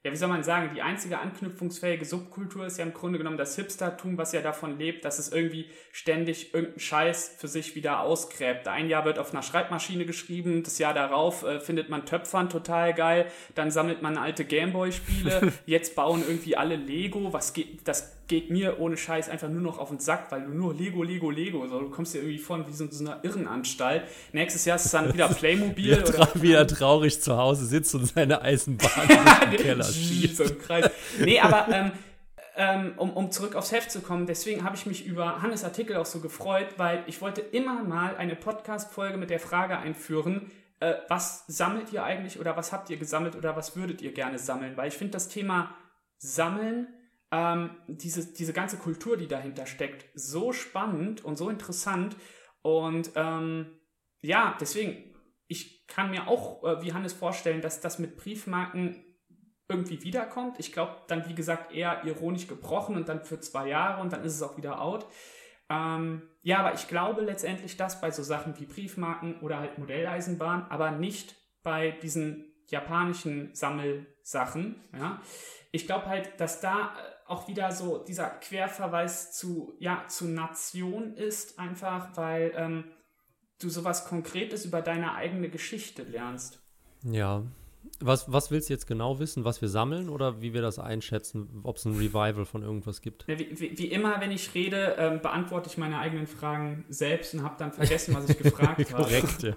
[0.04, 3.56] ja, wie soll man sagen, die einzige anknüpfungsfähige Subkultur ist ja im Grunde genommen das
[3.56, 8.68] Hipstertum, was ja davon lebt, dass es irgendwie ständig irgendeinen Scheiß für sich wieder ausgräbt.
[8.68, 12.96] Ein Jahr wird auf einer Schreibmaschine geschrieben, das Jahr darauf äh, findet man Töpfern total
[12.96, 18.50] geil, dann sammelt man alte Gameboy-Spiele, jetzt bauen irgendwie alle Lego, was geht, das geht
[18.50, 21.68] mir ohne Scheiß einfach nur noch auf den Sack, weil du nur Lego, Lego, Lego,
[21.68, 24.04] so, du kommst dir irgendwie vor wie so, so einer Irrenanstalt.
[24.32, 25.76] Nächstes Jahr ist es dann wieder Playmobil.
[25.76, 28.90] wie, er tra wie er traurig zu Hause sitzt und seine Eisenbahn
[29.52, 30.38] im Keller schießt.
[30.38, 30.46] so.
[31.20, 31.92] Nee, aber ähm,
[32.56, 35.98] ähm, um, um zurück aufs Heft zu kommen, deswegen habe ich mich über Hannes Artikel
[35.98, 40.94] auch so gefreut, weil ich wollte immer mal eine Podcast-Folge mit der Frage einführen, äh,
[41.10, 44.78] was sammelt ihr eigentlich oder was habt ihr gesammelt oder was würdet ihr gerne sammeln?
[44.78, 45.76] Weil ich finde das Thema
[46.18, 46.88] Sammeln
[47.32, 52.16] ähm, diese, diese ganze Kultur, die dahinter steckt, so spannend und so interessant.
[52.62, 53.80] Und ähm,
[54.22, 55.16] ja, deswegen,
[55.48, 59.04] ich kann mir auch, äh, wie Hannes, vorstellen, dass das mit Briefmarken
[59.70, 60.60] irgendwie wiederkommt.
[60.60, 64.24] Ich glaube, dann, wie gesagt, eher ironisch gebrochen und dann für zwei Jahre und dann
[64.24, 65.08] ist es auch wieder out.
[65.70, 70.68] Ähm, ja, aber ich glaube letztendlich, dass bei so Sachen wie Briefmarken oder halt Modelleisenbahn,
[70.70, 74.84] aber nicht bei diesen japanischen Sammelsachen.
[74.98, 75.22] Ja.
[75.72, 81.16] Ich glaube halt, dass da äh, auch wieder so dieser Querverweis zu, ja, zu Nation
[81.16, 82.84] ist, einfach weil ähm,
[83.60, 86.60] du sowas Konkretes über deine eigene Geschichte lernst.
[87.04, 87.44] Ja.
[88.00, 91.62] Was, was willst du jetzt genau wissen, was wir sammeln oder wie wir das einschätzen,
[91.64, 93.28] ob es ein Revival von irgendwas gibt?
[93.28, 97.44] Wie, wie, wie, immer, wenn ich rede, ähm, beantworte ich meine eigenen Fragen selbst und
[97.44, 99.04] habe dann vergessen, was ich gefragt habe.
[99.04, 99.56] Korrekt, ja.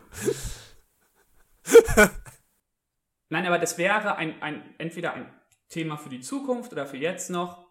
[3.29, 5.27] Nein, aber das wäre ein, ein, entweder ein
[5.69, 7.64] Thema für die Zukunft oder für jetzt noch.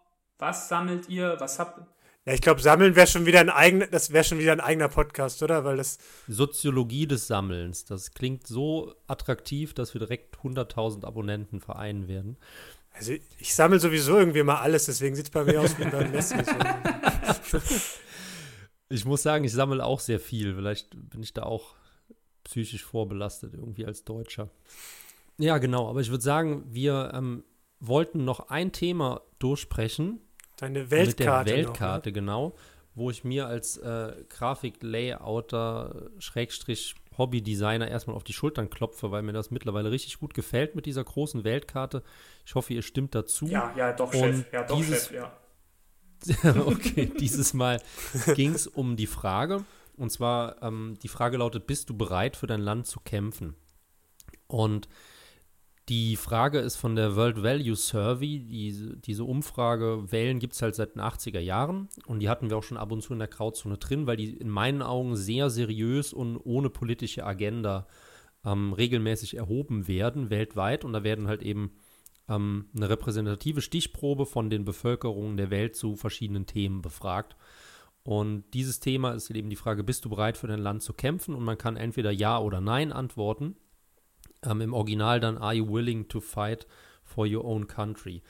[0.44, 1.36] Was sammelt ihr?
[1.38, 1.80] Was habt
[2.26, 4.88] ja, ich glaube, Sammeln wäre schon wieder ein eigener, das wäre schon wieder ein eigener
[4.88, 5.64] Podcast, oder?
[5.64, 7.86] Weil das Soziologie des Sammelns.
[7.86, 12.36] Das klingt so attraktiv, dass wir direkt 100.000 Abonnenten vereinen werden.
[12.92, 16.10] Also ich sammle sowieso irgendwie mal alles, deswegen sieht es bei mir aus wie beim
[16.12, 16.36] Messi.
[17.50, 17.58] So.
[18.90, 20.54] ich muss sagen, ich sammle auch sehr viel.
[20.54, 21.74] Vielleicht bin ich da auch
[22.44, 24.50] psychisch vorbelastet, irgendwie als Deutscher.
[25.38, 25.88] Ja, genau.
[25.88, 27.44] Aber ich würde sagen, wir ähm,
[27.80, 30.20] wollten noch ein Thema durchsprechen.
[30.56, 31.50] Deine Weltkarte.
[31.50, 32.20] Mit der Weltkarte, noch, ne?
[32.20, 32.54] genau.
[32.94, 39.32] Wo ich mir als äh, Grafik-Layouter, Schrägstrich, Hobby-Designer erstmal auf die Schultern klopfe, weil mir
[39.32, 42.02] das mittlerweile richtig gut gefällt mit dieser großen Weltkarte.
[42.46, 43.46] Ich hoffe, ihr stimmt dazu.
[43.46, 44.52] Ja, ja, doch, Und Chef.
[44.52, 45.32] Ja, doch, dieses, Chef, ja.
[46.66, 47.80] okay, dieses Mal
[48.34, 49.64] ging es um die Frage.
[49.96, 53.54] Und zwar, ähm, die Frage lautet, bist du bereit für dein Land zu kämpfen?
[54.46, 54.88] Und
[55.88, 58.38] die Frage ist von der World Value Survey.
[58.40, 62.56] Diese, diese Umfrage Wellen gibt es halt seit den 80er Jahren und die hatten wir
[62.56, 65.50] auch schon ab und zu in der Grauzone drin, weil die in meinen Augen sehr
[65.50, 67.86] seriös und ohne politische Agenda
[68.44, 70.84] ähm, regelmäßig erhoben werden, weltweit.
[70.84, 71.72] Und da werden halt eben
[72.28, 77.36] ähm, eine repräsentative Stichprobe von den Bevölkerungen der Welt zu verschiedenen Themen befragt.
[78.04, 81.34] Und dieses Thema ist eben die Frage, bist du bereit für dein Land zu kämpfen?
[81.34, 83.56] Und man kann entweder Ja oder Nein antworten.
[84.44, 86.66] Ähm, Im Original dann Are you willing to fight
[87.02, 88.22] for your own country?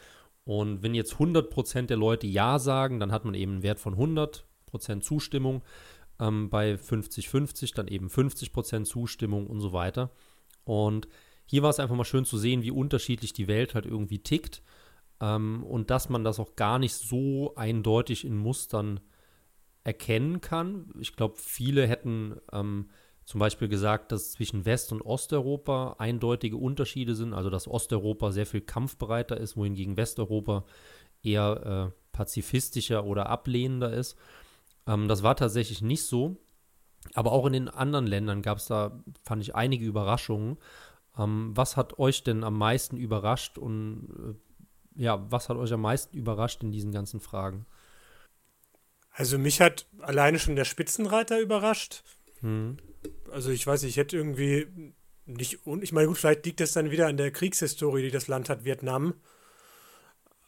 [0.44, 3.96] Und wenn jetzt 100% der Leute Ja sagen, dann hat man eben einen Wert von
[3.96, 5.62] 100% Zustimmung.
[6.20, 10.10] Ähm, bei 50-50 dann eben 50% Zustimmung und so weiter.
[10.64, 11.08] Und
[11.46, 14.62] hier war es einfach mal schön zu sehen, wie unterschiedlich die Welt halt irgendwie tickt.
[15.20, 19.00] Ähm, und dass man das auch gar nicht so eindeutig in Mustern
[19.82, 20.92] erkennen kann.
[20.98, 22.90] Ich glaube, viele hätten ähm,
[23.24, 28.46] zum Beispiel gesagt, dass zwischen West- und Osteuropa eindeutige Unterschiede sind, also dass Osteuropa sehr
[28.46, 30.64] viel kampfbereiter ist, wohingegen Westeuropa
[31.22, 34.18] eher äh, pazifistischer oder ablehnender ist.
[34.86, 36.36] Ähm, das war tatsächlich nicht so.
[37.14, 40.58] Aber auch in den anderen Ländern gab es da, fand ich, einige Überraschungen.
[41.18, 44.36] Ähm, was hat euch denn am meisten überrascht und
[44.96, 47.66] äh, ja, was hat euch am meisten überrascht in diesen ganzen Fragen?
[49.10, 52.02] Also mich hat alleine schon der Spitzenreiter überrascht.
[52.40, 52.76] Hm
[53.34, 54.66] also ich weiß, ich hätte irgendwie
[55.26, 58.28] nicht, und ich meine, gut, vielleicht liegt das dann wieder an der Kriegshistorie, die das
[58.28, 59.14] Land hat, Vietnam.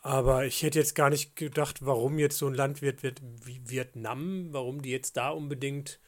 [0.02, 3.60] Aber ich hätte jetzt gar nicht gedacht, warum jetzt so ein Land wird, wird wie
[3.64, 5.98] Vietnam, warum die jetzt da unbedingt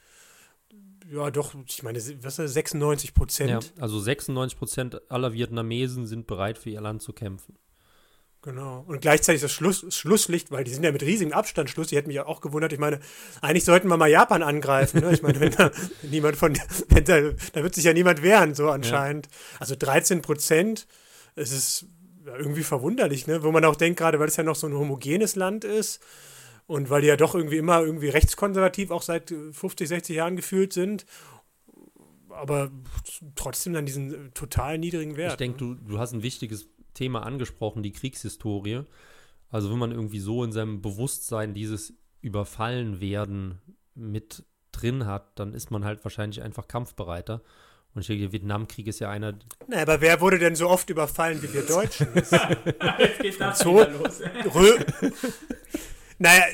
[1.10, 3.50] ja, doch, ich meine, was ist 96 Prozent?
[3.50, 7.56] Ja, also 96 Prozent aller Vietnamesen sind bereit, für ihr Land zu kämpfen.
[8.42, 8.84] Genau.
[8.86, 11.88] Und gleichzeitig das Schluss, Schlusslicht, weil die sind ja mit riesigem Abstand Schluss.
[11.88, 12.72] Die hätten mich ja auch gewundert.
[12.72, 13.00] Ich meine,
[13.40, 15.00] eigentlich sollten wir mal Japan angreifen.
[15.00, 15.12] Ne?
[15.12, 15.72] Ich meine, wenn da
[16.02, 16.56] niemand von,
[16.88, 17.20] wenn da,
[17.52, 19.26] da wird sich ja niemand wehren, so anscheinend.
[19.26, 19.32] Ja.
[19.60, 20.86] Also 13 Prozent,
[21.34, 21.86] es ist
[22.24, 23.42] irgendwie verwunderlich, ne?
[23.42, 26.00] Wo man auch denkt, gerade weil es ja noch so ein homogenes Land ist
[26.66, 30.72] und weil die ja doch irgendwie immer irgendwie rechtskonservativ auch seit 50, 60 Jahren gefühlt
[30.72, 31.06] sind
[32.30, 32.70] aber
[33.34, 35.32] trotzdem dann diesen total niedrigen Wert.
[35.32, 35.76] Ich denke, ne?
[35.76, 36.68] du, du hast ein wichtiges
[36.98, 38.82] Thema angesprochen, die Kriegshistorie.
[39.50, 43.60] Also wenn man irgendwie so in seinem Bewusstsein dieses Überfallenwerden
[43.94, 47.40] mit drin hat, dann ist man halt wahrscheinlich einfach kampfbereiter.
[47.94, 49.38] Und ich denke, der Vietnamkrieg ist ja einer.
[49.66, 52.08] Na, aber wer wurde denn so oft überfallen wie wir Deutschen?
[52.14, 54.20] Jetzt geht's das so, los.
[54.54, 54.78] Rö
[56.18, 56.44] naja,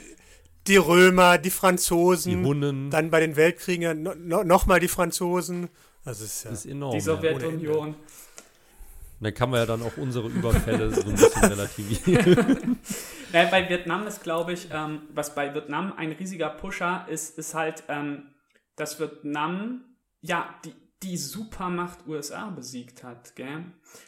[0.67, 2.91] die Römer, die Franzosen, die Hunnen.
[2.91, 5.69] dann bei den Weltkriegen no, no, nochmal die Franzosen.
[6.05, 6.95] Das ist, ja das ist enorm.
[6.95, 7.89] Die Sowjetunion.
[7.91, 7.95] Ja.
[9.21, 12.79] Da kann man ja dann auch unsere Überfälle so ein bisschen relativieren.
[13.33, 17.55] naja, bei Vietnam ist, glaube ich, ähm, was bei Vietnam ein riesiger Pusher ist, ist
[17.55, 18.35] halt, ähm,
[18.77, 19.85] dass Vietnam
[20.21, 23.37] ja die, die Supermacht USA besiegt hat.
[23.37, 23.65] Gell?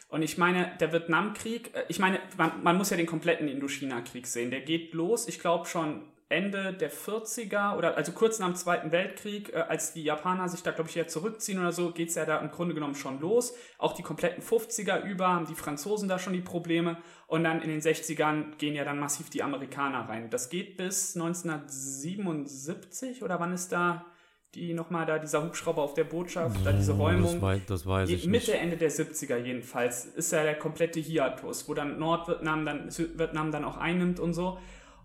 [0.09, 4.27] Und ich meine, der Vietnamkrieg, äh, ich meine, man, man muss ja den kompletten Indochina-Krieg
[4.27, 4.51] sehen.
[4.51, 8.91] Der geht los, ich glaube schon Ende der 40er oder also kurz nach dem Zweiten
[8.91, 12.25] Weltkrieg, äh, als die Japaner sich da, glaube ich, ja zurückziehen oder so, geht's ja
[12.25, 13.55] da im Grunde genommen schon los.
[13.77, 16.97] Auch die kompletten 50er über haben die Franzosen da schon die Probleme
[17.27, 20.29] und dann in den 60ern gehen ja dann massiv die Amerikaner rein.
[20.29, 24.05] Das geht bis 1977 oder wann ist da
[24.53, 27.33] die nochmal da, dieser Hubschrauber auf der Botschaft, da diese Räumung.
[27.33, 28.61] Das, weiß, das weiß ich Mitte, nicht.
[28.61, 33.63] Ende der 70er jedenfalls ist ja der komplette Hiatus, wo dann Nordvietnam dann Südvietnam dann
[33.63, 34.57] auch einnimmt und so.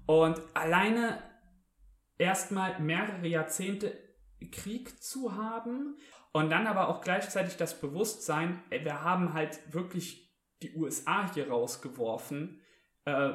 [0.07, 1.23] Und alleine
[2.19, 3.97] erstmal mehrere Jahrzehnte
[4.51, 5.97] Krieg zu haben
[6.33, 10.33] und dann aber auch gleichzeitig das Bewusstsein, wir haben halt wirklich
[10.63, 12.61] die USA hier rausgeworfen,
[13.05, 13.33] äh,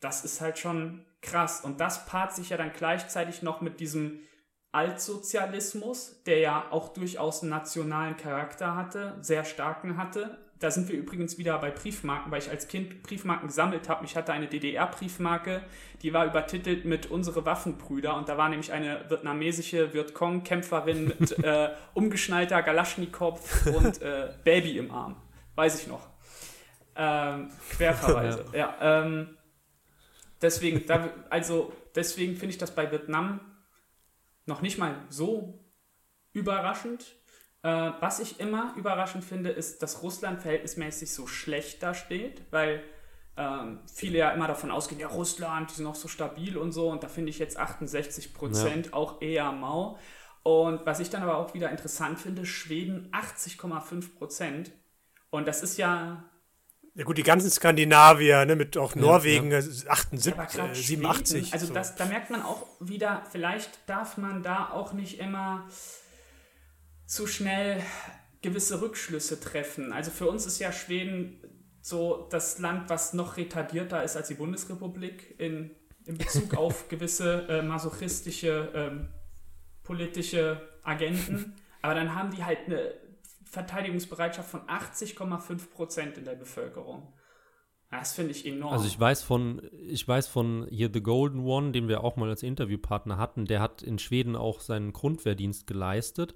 [0.00, 1.64] das ist halt schon krass.
[1.64, 4.20] Und das paart sich ja dann gleichzeitig noch mit diesem
[4.72, 10.96] Altsozialismus, der ja auch durchaus einen nationalen Charakter hatte, sehr starken hatte, da sind wir
[10.96, 14.04] übrigens wieder bei Briefmarken, weil ich als Kind Briefmarken gesammelt habe.
[14.04, 15.62] Ich hatte eine DDR-Briefmarke,
[16.02, 21.70] die war übertitelt mit Unsere Waffenbrüder und da war nämlich eine vietnamesische Vietcong-Kämpferin mit äh,
[21.94, 25.16] umgeschnallter Galaschnikow und äh, Baby im Arm.
[25.54, 26.08] Weiß ich noch.
[26.96, 28.44] Ähm, Querverweise.
[28.52, 29.36] ja, ähm,
[30.42, 33.40] deswegen, da, also deswegen finde ich das bei Vietnam
[34.46, 35.60] noch nicht mal so
[36.32, 37.17] überraschend,
[37.62, 42.82] äh, was ich immer überraschend finde, ist, dass Russland verhältnismäßig so schlecht dasteht, weil
[43.36, 46.88] ähm, viele ja immer davon ausgehen, ja, Russland, die sind noch so stabil und so,
[46.88, 48.92] und da finde ich jetzt 68 Prozent ja.
[48.92, 49.98] auch eher mau.
[50.42, 54.72] Und was ich dann aber auch wieder interessant finde, Schweden 80,5 Prozent.
[55.30, 56.24] Und das ist ja.
[56.94, 59.90] Ja gut, die ganzen Skandinavier, ne, mit auch Norwegen ja, ja.
[59.90, 61.40] 78, äh, 87.
[61.40, 61.74] Schweden, also so.
[61.74, 65.68] das, da merkt man auch wieder, vielleicht darf man da auch nicht immer
[67.08, 67.82] zu schnell
[68.42, 69.92] gewisse Rückschlüsse treffen.
[69.92, 71.40] Also für uns ist ja Schweden
[71.80, 75.70] so das Land, was noch retardierter ist als die Bundesrepublik in,
[76.04, 79.08] in Bezug auf gewisse äh, masochistische ähm,
[79.82, 81.56] politische Agenten.
[81.80, 82.92] Aber dann haben die halt eine
[83.44, 87.14] Verteidigungsbereitschaft von 80,5 Prozent in der Bevölkerung.
[87.90, 88.74] Das finde ich enorm.
[88.74, 92.28] Also ich weiß von, ich weiß von hier The Golden One, den wir auch mal
[92.28, 96.34] als Interviewpartner hatten, der hat in Schweden auch seinen Grundwehrdienst geleistet.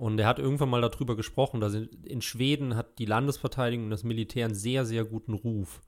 [0.00, 4.02] Und er hat irgendwann mal darüber gesprochen, dass in Schweden hat die Landesverteidigung und das
[4.02, 5.82] Militär einen sehr, sehr guten Ruf.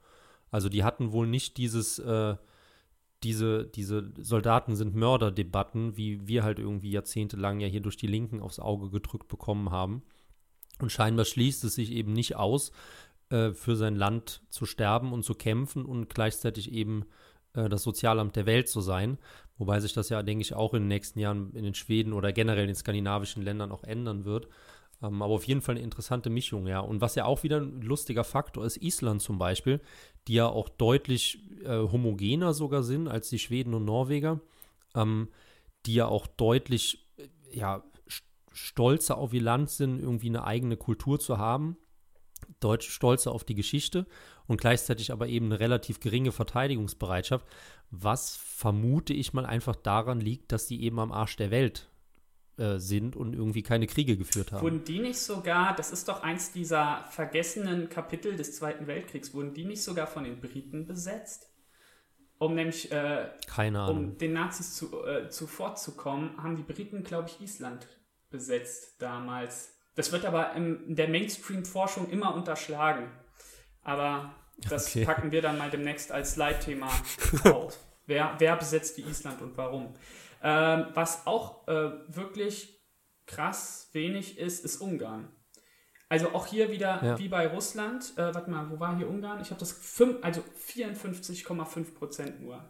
[0.51, 2.37] Also die hatten wohl nicht dieses, äh,
[3.23, 8.43] diese, diese Soldaten sind Mörder-Debatten, wie wir halt irgendwie jahrzehntelang ja hier durch die Linken
[8.43, 10.03] aufs Auge gedrückt bekommen haben.
[10.79, 12.71] Und scheinbar schließt es sich eben nicht aus,
[13.31, 17.07] äh, für sein Land zu sterben und zu kämpfen und gleichzeitig eben
[17.55, 19.19] äh, das Sozialamt der Welt zu sein.
[19.59, 22.33] Wobei sich das ja, denke ich, auch in den nächsten Jahren in den Schweden oder
[22.33, 24.49] generell in den skandinavischen Ländern auch ändern wird.
[25.03, 26.81] Ähm, aber auf jeden Fall eine interessante Mischung, ja.
[26.81, 29.81] Und was ja auch wieder ein lustiger Faktor ist, Island zum Beispiel,
[30.29, 34.41] die ja auch deutlich äh, homogener sogar sind als die Schweden und Norweger,
[34.95, 35.29] ähm,
[35.87, 37.85] die ja auch deutlich, äh, ja,
[38.53, 41.77] stolzer auf ihr Land sind, irgendwie eine eigene Kultur zu haben.
[42.61, 44.07] Deutsch stolzer auf die Geschichte
[44.53, 47.47] und gleichzeitig aber eben eine relativ geringe Verteidigungsbereitschaft,
[47.91, 51.89] was vermute ich mal einfach daran liegt, dass die eben am Arsch der Welt
[52.59, 54.63] äh, sind und irgendwie keine Kriege geführt haben.
[54.63, 59.55] Wurden die nicht sogar, das ist doch eins dieser vergessenen Kapitel des Zweiten Weltkriegs, wurden
[59.55, 61.49] die nicht sogar von den Briten besetzt?
[62.39, 63.31] Um nämlich äh,
[63.89, 67.87] um den Nazis zu, äh, zuvorzukommen, haben die Briten, glaube ich, Island
[68.29, 69.79] besetzt damals.
[69.95, 73.11] Das wird aber in der Mainstream-Forschung immer unterschlagen.
[73.83, 74.35] Aber
[74.69, 75.05] das Okay.
[75.05, 76.89] packen wir dann mal demnächst als Leitthema
[77.45, 77.79] auf.
[78.07, 79.95] Wer, wer besetzt die Island und warum?
[80.43, 82.81] Ähm, was auch äh, wirklich
[83.27, 85.31] krass wenig ist, ist Ungarn.
[86.09, 87.19] Also auch hier wieder Ja.
[87.19, 88.13] wie bei Russland.
[88.17, 89.41] Äh, warte mal, wo war hier Ungarn?
[89.41, 89.81] Ich habe das
[90.21, 92.63] also 54,5 Prozent nur.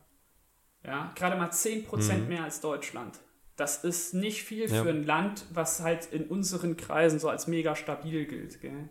[0.84, 3.18] Ja, gerade mal 10 Prozent mehr als Deutschland.
[3.56, 4.82] Das ist nicht viel Ja.
[4.82, 8.60] für ein Land, was halt in unseren Kreisen so als mega stabil gilt.
[8.60, 8.88] Gell?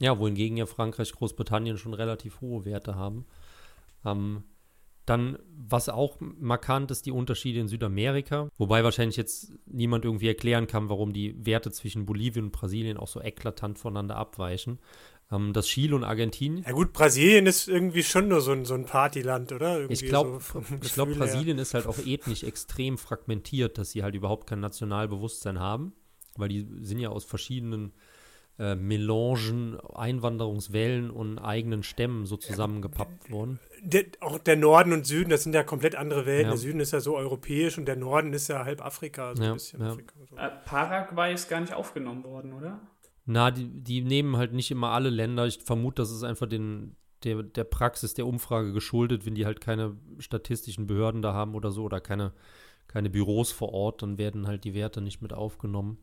[0.00, 3.26] Ja, wohingegen ja Frankreich, Großbritannien schon relativ hohe Werte haben.
[4.04, 4.44] Ähm,
[5.06, 8.48] dann, was auch markant ist, die Unterschiede in Südamerika.
[8.58, 13.06] Wobei wahrscheinlich jetzt niemand irgendwie erklären kann, warum die Werte zwischen Bolivien und Brasilien auch
[13.06, 14.80] so eklatant voneinander abweichen.
[15.30, 16.64] Ähm, dass Chile und Argentinien.
[16.64, 19.78] Ja gut, Brasilien ist irgendwie schon nur so ein, so ein Partyland, oder?
[19.78, 20.60] Irgendwie Ich glaube, so
[20.94, 21.16] glaub, her.
[21.16, 25.94] Brasilien ist halt auch ethnisch extrem fragmentiert, dass sie halt überhaupt kein Nationalbewusstsein haben,
[26.36, 27.92] weil die sind ja aus verschiedenen
[28.58, 33.58] äh, Melangen, Einwanderungswellen und eigenen Stämmen so zusammengepappt worden.
[33.82, 36.46] Der, auch der Norden und Süden, das sind ja komplett andere Welten.
[36.46, 36.50] Ja.
[36.50, 39.50] Der Süden ist ja so europäisch und der Norden ist ja halb Afrika, so Ja,
[39.50, 39.90] ein bisschen ja.
[39.90, 40.14] Afrika.
[40.30, 40.36] So.
[40.36, 42.80] Äh, Paraguay ist gar nicht aufgenommen worden, oder?
[43.26, 45.46] Na, die, die nehmen halt nicht immer alle Länder.
[45.46, 49.60] Ich vermute, das ist einfach den, der, der Praxis der Umfrage geschuldet, wenn die halt
[49.60, 52.32] keine statistischen Behörden da haben oder so oder keine,
[52.86, 55.98] keine Büros vor Ort, dann werden halt die Werte nicht mit aufgenommen.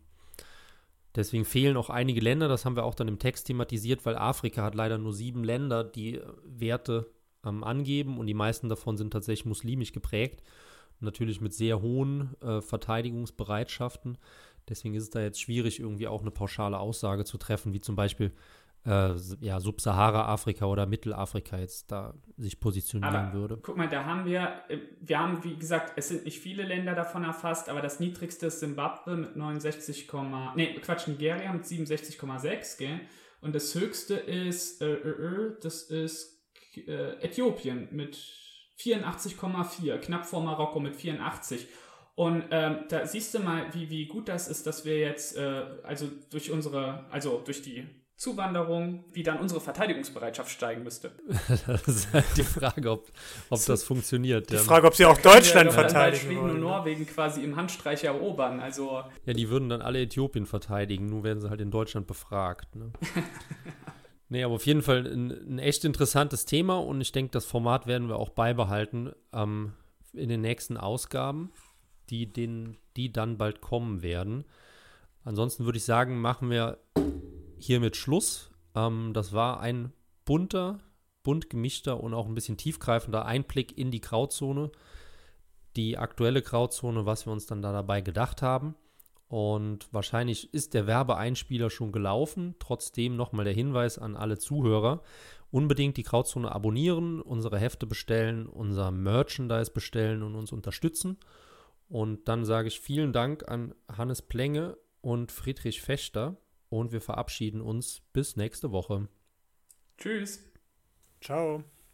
[1.15, 4.63] Deswegen fehlen auch einige Länder, das haben wir auch dann im Text thematisiert, weil Afrika
[4.63, 7.07] hat leider nur sieben Länder, die äh, Werte
[7.45, 10.41] ähm, angeben und die meisten davon sind tatsächlich muslimisch geprägt.
[10.99, 14.17] Natürlich mit sehr hohen äh, Verteidigungsbereitschaften.
[14.69, 17.95] Deswegen ist es da jetzt schwierig, irgendwie auch eine pauschale Aussage zu treffen, wie zum
[17.95, 18.31] Beispiel
[18.85, 23.57] äh, ja, Subsahara-Afrika oder Mittelafrika jetzt da sich positionieren Aber würde.
[23.61, 26.93] guck mal, da haben wir, äh, wir haben, wie gesagt, es sind nicht viele Länder
[26.93, 30.09] davon erfasst, aber das niedrigste ist Simbabwe mit 69,
[30.55, 32.99] nee, Quatsch, Nigeria mit 67,6, gell?
[33.41, 36.41] Und das höchste ist, äh, äh, äh, das ist
[36.75, 38.15] äh, Äthiopien mit
[38.79, 41.67] 84,4, knapp vor Marokko mit 84.
[42.15, 45.65] Und ähm, da siehst du mal, wie, wie gut das ist, dass wir jetzt, äh,
[45.83, 51.11] also durch unsere, also durch die Zuwanderung, wie dann unsere Verteidigungsbereitschaft steigen müsste.
[51.67, 53.07] das ist halt die Frage, ob,
[53.49, 54.49] ob das funktioniert.
[54.49, 54.61] Die Ja.
[54.61, 56.51] Frage, ob sie auch Deutschland wir doch dann bald verteidigen Schweden wollen.
[56.51, 56.61] und ne?
[56.61, 58.59] Norwegen quasi im Handstreich erobern.
[58.59, 62.75] Also ja, die würden dann alle Äthiopien verteidigen, nur werden sie halt in Deutschland befragt.
[62.75, 62.93] Ne?
[64.29, 67.87] nee, aber auf jeden Fall ein, ein echt interessantes Thema und ich denke, das Format
[67.87, 69.73] werden wir auch beibehalten ähm,
[70.13, 71.51] in den nächsten Ausgaben,
[72.09, 74.45] die, den, die dann bald kommen werden.
[75.25, 76.77] Ansonsten würde ich sagen, machen wir
[77.63, 78.51] hiermit Schluss.
[78.75, 79.93] Ähm, das war ein
[80.25, 80.79] bunter,
[81.23, 84.71] bunt gemischter und auch ein bisschen tiefgreifender Einblick in die Grauzone.
[85.75, 88.75] Die aktuelle Grauzone, was wir uns dann da dabei gedacht haben.
[89.27, 92.55] Und wahrscheinlich ist der Werbeeinspieler schon gelaufen.
[92.59, 95.01] Trotzdem nochmal der Hinweis an alle Zuhörer.
[95.49, 101.17] Unbedingt die Grauzone abonnieren, unsere Hefte bestellen, unser Merchandise bestellen und uns unterstützen.
[101.89, 106.37] Und dann sage ich vielen Dank an Hannes Plenge und Friedrich Fechter.
[106.73, 109.07] Und wir verabschieden uns bis nächste Woche.
[109.95, 110.43] tschüss.
[111.21, 111.63] Ciao.